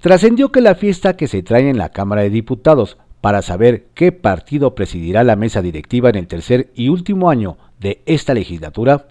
Trascendió 0.00 0.50
que 0.50 0.60
la 0.60 0.74
fiesta 0.74 1.16
que 1.16 1.28
se 1.28 1.44
trae 1.44 1.70
en 1.70 1.78
la 1.78 1.90
Cámara 1.90 2.22
de 2.22 2.30
Diputados 2.30 2.98
para 3.20 3.42
saber 3.42 3.86
qué 3.94 4.10
partido 4.10 4.74
presidirá 4.74 5.22
la 5.22 5.36
mesa 5.36 5.62
directiva 5.62 6.10
en 6.10 6.16
el 6.16 6.26
tercer 6.26 6.72
y 6.74 6.88
último 6.88 7.30
año 7.30 7.58
de 7.78 8.02
esta 8.06 8.34
legislatura 8.34 9.06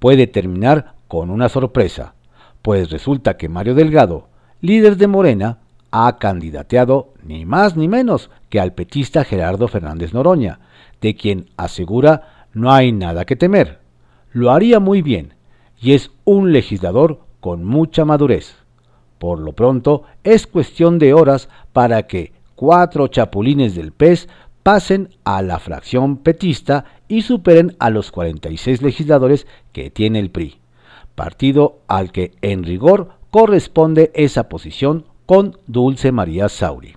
puede 0.00 0.26
terminar 0.26 0.98
con 1.10 1.28
una 1.30 1.48
sorpresa, 1.48 2.14
pues 2.62 2.88
resulta 2.92 3.36
que 3.36 3.48
Mario 3.48 3.74
Delgado, 3.74 4.28
líder 4.60 4.96
de 4.96 5.08
Morena, 5.08 5.58
ha 5.90 6.18
candidateado 6.18 7.14
ni 7.24 7.44
más 7.44 7.76
ni 7.76 7.88
menos 7.88 8.30
que 8.48 8.60
al 8.60 8.74
petista 8.74 9.24
Gerardo 9.24 9.66
Fernández 9.66 10.14
Noroña, 10.14 10.60
de 11.00 11.16
quien 11.16 11.50
asegura 11.56 12.46
no 12.54 12.70
hay 12.70 12.92
nada 12.92 13.24
que 13.24 13.34
temer. 13.34 13.80
Lo 14.30 14.52
haría 14.52 14.78
muy 14.78 15.02
bien, 15.02 15.34
y 15.80 15.94
es 15.94 16.12
un 16.24 16.52
legislador 16.52 17.22
con 17.40 17.64
mucha 17.64 18.04
madurez. 18.04 18.54
Por 19.18 19.40
lo 19.40 19.52
pronto, 19.52 20.04
es 20.22 20.46
cuestión 20.46 21.00
de 21.00 21.12
horas 21.12 21.48
para 21.72 22.06
que 22.06 22.34
cuatro 22.54 23.08
chapulines 23.08 23.74
del 23.74 23.90
PES 23.90 24.28
pasen 24.62 25.08
a 25.24 25.42
la 25.42 25.58
fracción 25.58 26.18
petista 26.18 26.84
y 27.08 27.22
superen 27.22 27.74
a 27.80 27.90
los 27.90 28.12
46 28.12 28.80
legisladores 28.80 29.48
que 29.72 29.90
tiene 29.90 30.20
el 30.20 30.30
PRI 30.30 30.59
partido 31.20 31.80
al 31.86 32.12
que 32.12 32.32
en 32.40 32.64
rigor 32.64 33.10
corresponde 33.30 34.10
esa 34.14 34.48
posición 34.48 35.04
con 35.26 35.58
Dulce 35.66 36.12
María 36.12 36.48
Sauri. 36.48 36.96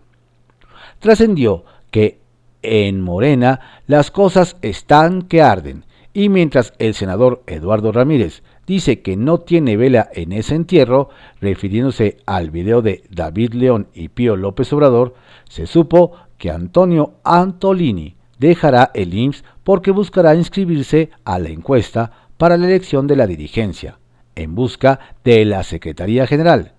Trascendió 0.99 1.65
que 1.91 2.19
en 2.61 3.01
Morena 3.01 3.81
las 3.85 4.11
cosas 4.11 4.55
están 4.61 5.23
que 5.23 5.41
arden, 5.41 5.83
y 6.13 6.29
mientras 6.29 6.73
el 6.79 6.93
senador 6.93 7.43
Eduardo 7.47 7.91
Ramírez 7.91 8.43
dice 8.65 9.01
que 9.01 9.17
no 9.17 9.39
tiene 9.39 9.75
vela 9.75 10.09
en 10.13 10.31
ese 10.31 10.55
entierro, 10.55 11.09
refiriéndose 11.41 12.15
al 12.25 12.49
video 12.49 12.81
de 12.81 13.03
David 13.09 13.55
León 13.55 13.87
y 13.93 14.07
Pío 14.07 14.37
López 14.37 14.71
Obrador, 14.71 15.15
se 15.49 15.67
supo 15.67 16.13
que 16.37 16.49
Antonio 16.49 17.15
Antolini 17.25 18.15
dejará 18.39 18.89
el 18.93 19.13
IMSS 19.13 19.43
porque 19.65 19.91
buscará 19.91 20.33
inscribirse 20.33 21.09
a 21.25 21.39
la 21.39 21.49
encuesta 21.49 22.29
para 22.37 22.55
la 22.55 22.67
elección 22.67 23.05
de 23.05 23.17
la 23.17 23.27
dirigencia, 23.27 23.97
en 24.35 24.55
busca 24.55 24.99
de 25.23 25.45
la 25.45 25.63
Secretaría 25.63 26.27
General 26.27 26.73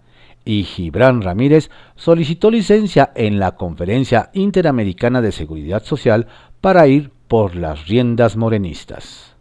y 0.45 0.65
Gibran 0.65 1.23
Ramírez 1.23 1.71
solicitó 1.97 2.51
licencia 2.51 3.13
en 3.15 3.39
la 3.39 3.53
Conferencia 3.53 4.31
Interamericana 4.35 5.21
de 5.23 5.33
Seguridad 5.33 5.83
Social 5.85 6.27
para 6.61 6.87
ir 6.87 7.11
por 7.29 7.57
las 7.57 7.89
riendas 7.89 8.37
morenistas. 8.37 9.35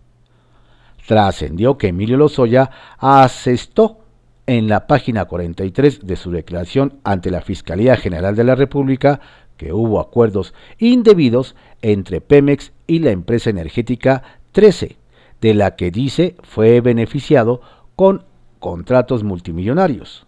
Trascendió 1.05 1.77
que 1.77 1.89
Emilio 1.89 2.17
Lozoya 2.17 2.69
asestó 2.97 3.99
en 4.45 4.67
la 4.67 4.87
página 4.87 5.25
43 5.25 6.05
de 6.05 6.15
su 6.15 6.31
declaración 6.31 6.99
ante 7.03 7.31
la 7.31 7.41
Fiscalía 7.41 7.97
General 7.97 8.35
de 8.35 8.43
la 8.43 8.55
República 8.55 9.19
que 9.57 9.73
hubo 9.73 9.99
acuerdos 9.99 10.53
indebidos 10.79 11.55
entre 11.81 12.21
Pemex 12.21 12.71
y 12.87 12.99
la 12.99 13.11
empresa 13.11 13.49
energética 13.49 14.23
13, 14.51 14.97
de 15.41 15.53
la 15.53 15.75
que 15.75 15.91
dice 15.91 16.35
fue 16.43 16.81
beneficiado 16.81 17.61
con 17.95 18.23
contratos 18.59 19.23
multimillonarios. 19.23 20.25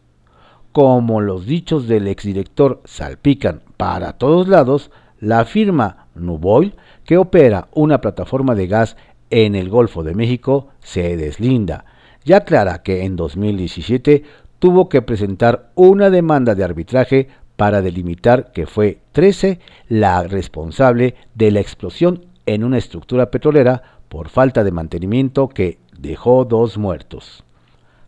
Como 0.72 1.22
los 1.22 1.46
dichos 1.46 1.88
del 1.88 2.08
exdirector 2.08 2.82
salpican 2.84 3.62
para 3.78 4.14
todos 4.14 4.48
lados, 4.48 4.92
la 5.20 5.46
firma 5.46 6.08
Nuboil, 6.16 6.76
que 7.06 7.18
opera 7.18 7.70
una 7.74 8.02
plataforma 8.02 8.56
de 8.56 8.68
gas 8.68 8.98
en 9.30 9.56
el 9.56 9.70
Golfo 9.70 10.04
de 10.04 10.14
México, 10.14 10.68
se 10.82 11.16
deslinda 11.16 11.86
y 12.26 12.34
aclara 12.34 12.84
que 12.84 13.06
en 13.06 13.16
2017 13.16 14.24
tuvo 14.60 14.90
que 14.90 15.02
presentar 15.02 15.72
una 15.76 16.10
demanda 16.10 16.56
de 16.56 16.64
arbitraje 16.64 17.30
para 17.56 17.82
delimitar 17.82 18.52
que 18.52 18.68
fue 18.68 19.00
13 19.14 19.60
la 19.88 20.24
responsable 20.24 21.16
de 21.36 21.52
la 21.52 21.62
explosión 21.62 22.26
en 22.46 22.64
una 22.64 22.78
estructura 22.78 23.32
petrolera 23.32 23.82
por 24.10 24.28
falta 24.28 24.64
de 24.64 24.72
mantenimiento 24.72 25.48
que 25.48 25.78
dejó 25.98 26.44
dos 26.44 26.78
muertos 26.78 27.45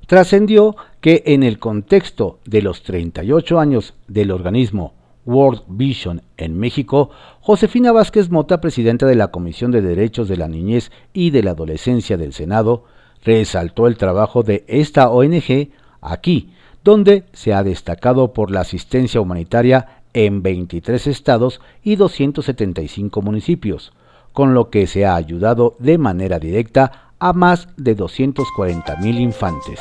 trascendió 0.08 0.76
que 1.02 1.22
en 1.28 1.44
el 1.44 1.60
contexto 1.60 2.40
de 2.46 2.62
los 2.62 2.82
38 2.82 3.60
años 3.60 3.94
del 4.08 4.32
organismo 4.32 4.94
World 5.26 5.64
Vision 5.68 6.22
en 6.38 6.58
México, 6.58 7.10
Josefina 7.42 7.92
Vázquez 7.92 8.32
Mota, 8.32 8.62
presidenta 8.62 9.06
de 9.06 9.16
la 9.16 9.28
Comisión 9.28 9.72
de 9.72 9.82
Derechos 9.82 10.30
de 10.30 10.38
la 10.38 10.48
Niñez 10.48 10.92
y 11.14 11.32
de 11.32 11.44
la 11.44 11.52
Adolescencia 11.52 12.18
del 12.18 12.34
Senado, 12.34 12.86
resaltó 13.24 13.88
el 13.88 13.98
trabajo 13.98 14.42
de 14.42 14.64
esta 14.68 15.10
ONG 15.10 15.70
aquí, 16.00 16.54
donde 16.84 17.26
se 17.34 17.54
ha 17.54 17.64
destacado 17.64 18.32
por 18.32 18.50
la 18.50 18.62
asistencia 18.62 19.20
humanitaria 19.20 20.04
en 20.14 20.42
23 20.42 21.08
estados 21.08 21.60
y 21.84 21.98
275 21.98 23.22
municipios, 23.22 23.92
con 24.32 24.54
lo 24.54 24.70
que 24.70 24.88
se 24.88 25.06
ha 25.06 25.16
ayudado 25.16 25.76
de 25.80 25.98
manera 25.98 26.40
directa 26.40 27.07
a 27.20 27.34
más 27.34 27.68
de 27.78 27.96
240 27.96 28.96
mil 28.98 29.20
infantes. 29.20 29.80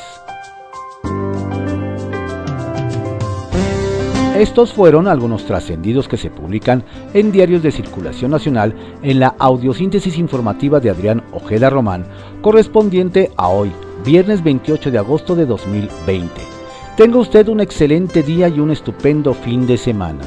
Estos 4.37 4.70
fueron 4.75 5.09
algunos 5.09 5.46
trascendidos 5.46 6.09
que 6.09 6.18
se 6.18 6.29
publican 6.29 6.85
en 7.14 7.33
diarios 7.33 7.62
de 7.62 7.72
circulación 7.72 8.31
nacional 8.31 8.75
en 9.03 9.18
la 9.18 9.35
audiosíntesis 9.38 10.18
informativa 10.18 10.79
de 10.79 10.90
Adrián 10.90 11.25
Ojeda 11.33 11.70
Román, 11.70 12.07
correspondiente 12.42 13.31
a 13.38 13.49
hoy, 13.49 13.72
viernes 14.05 14.44
28 14.44 14.90
de 14.90 14.99
agosto 14.99 15.35
de 15.37 15.46
2020. 15.46 16.31
Tenga 16.99 17.18
usted 17.18 17.49
un 17.49 17.61
excelente 17.61 18.22
día 18.22 18.49
y 18.49 18.61
un 18.61 18.70
estupendo 18.70 19.33
fin 19.33 19.66
de 19.66 19.79
semana. 19.79 20.20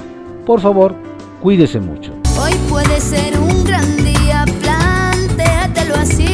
Por 0.43 0.59
favor, 0.59 0.95
cuídese 1.39 1.79
mucho. 1.79 2.11
Hoy 2.41 2.53
puede 2.67 2.99
ser 2.99 3.39
un 3.39 3.63
gran 3.63 3.95
día, 3.97 4.43
plantéatelo 4.61 5.95
así. 5.95 6.28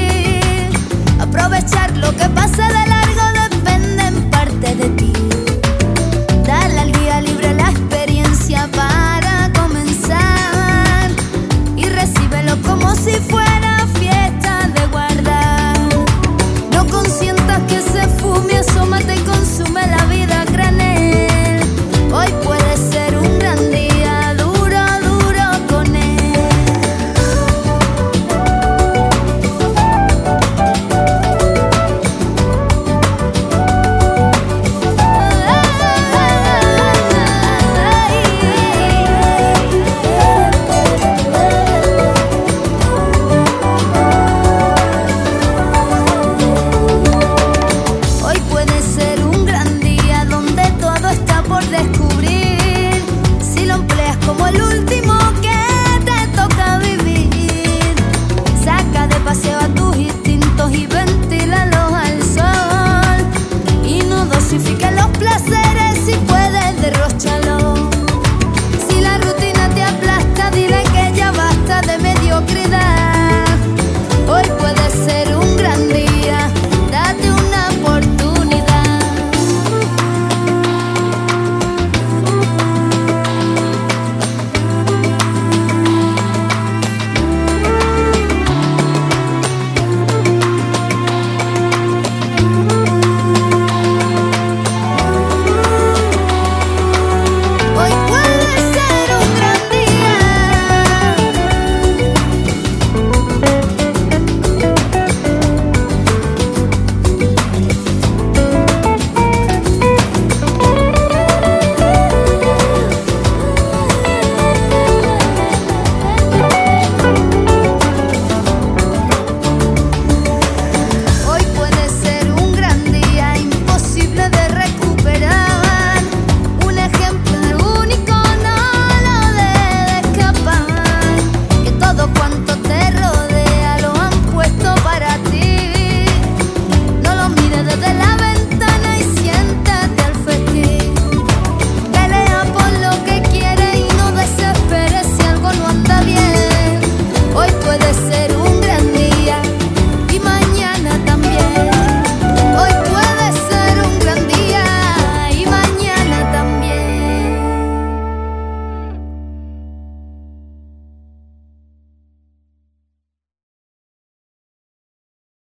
Aprovechar 1.38 1.98
lo 1.98 2.16
que 2.16 2.30
pasa 2.30 2.66
de 2.70 2.88
largo 2.88 3.50
depende 3.50 4.04
en 4.04 4.30
parte 4.30 4.74
de 4.74 4.90
ti. 4.92 5.05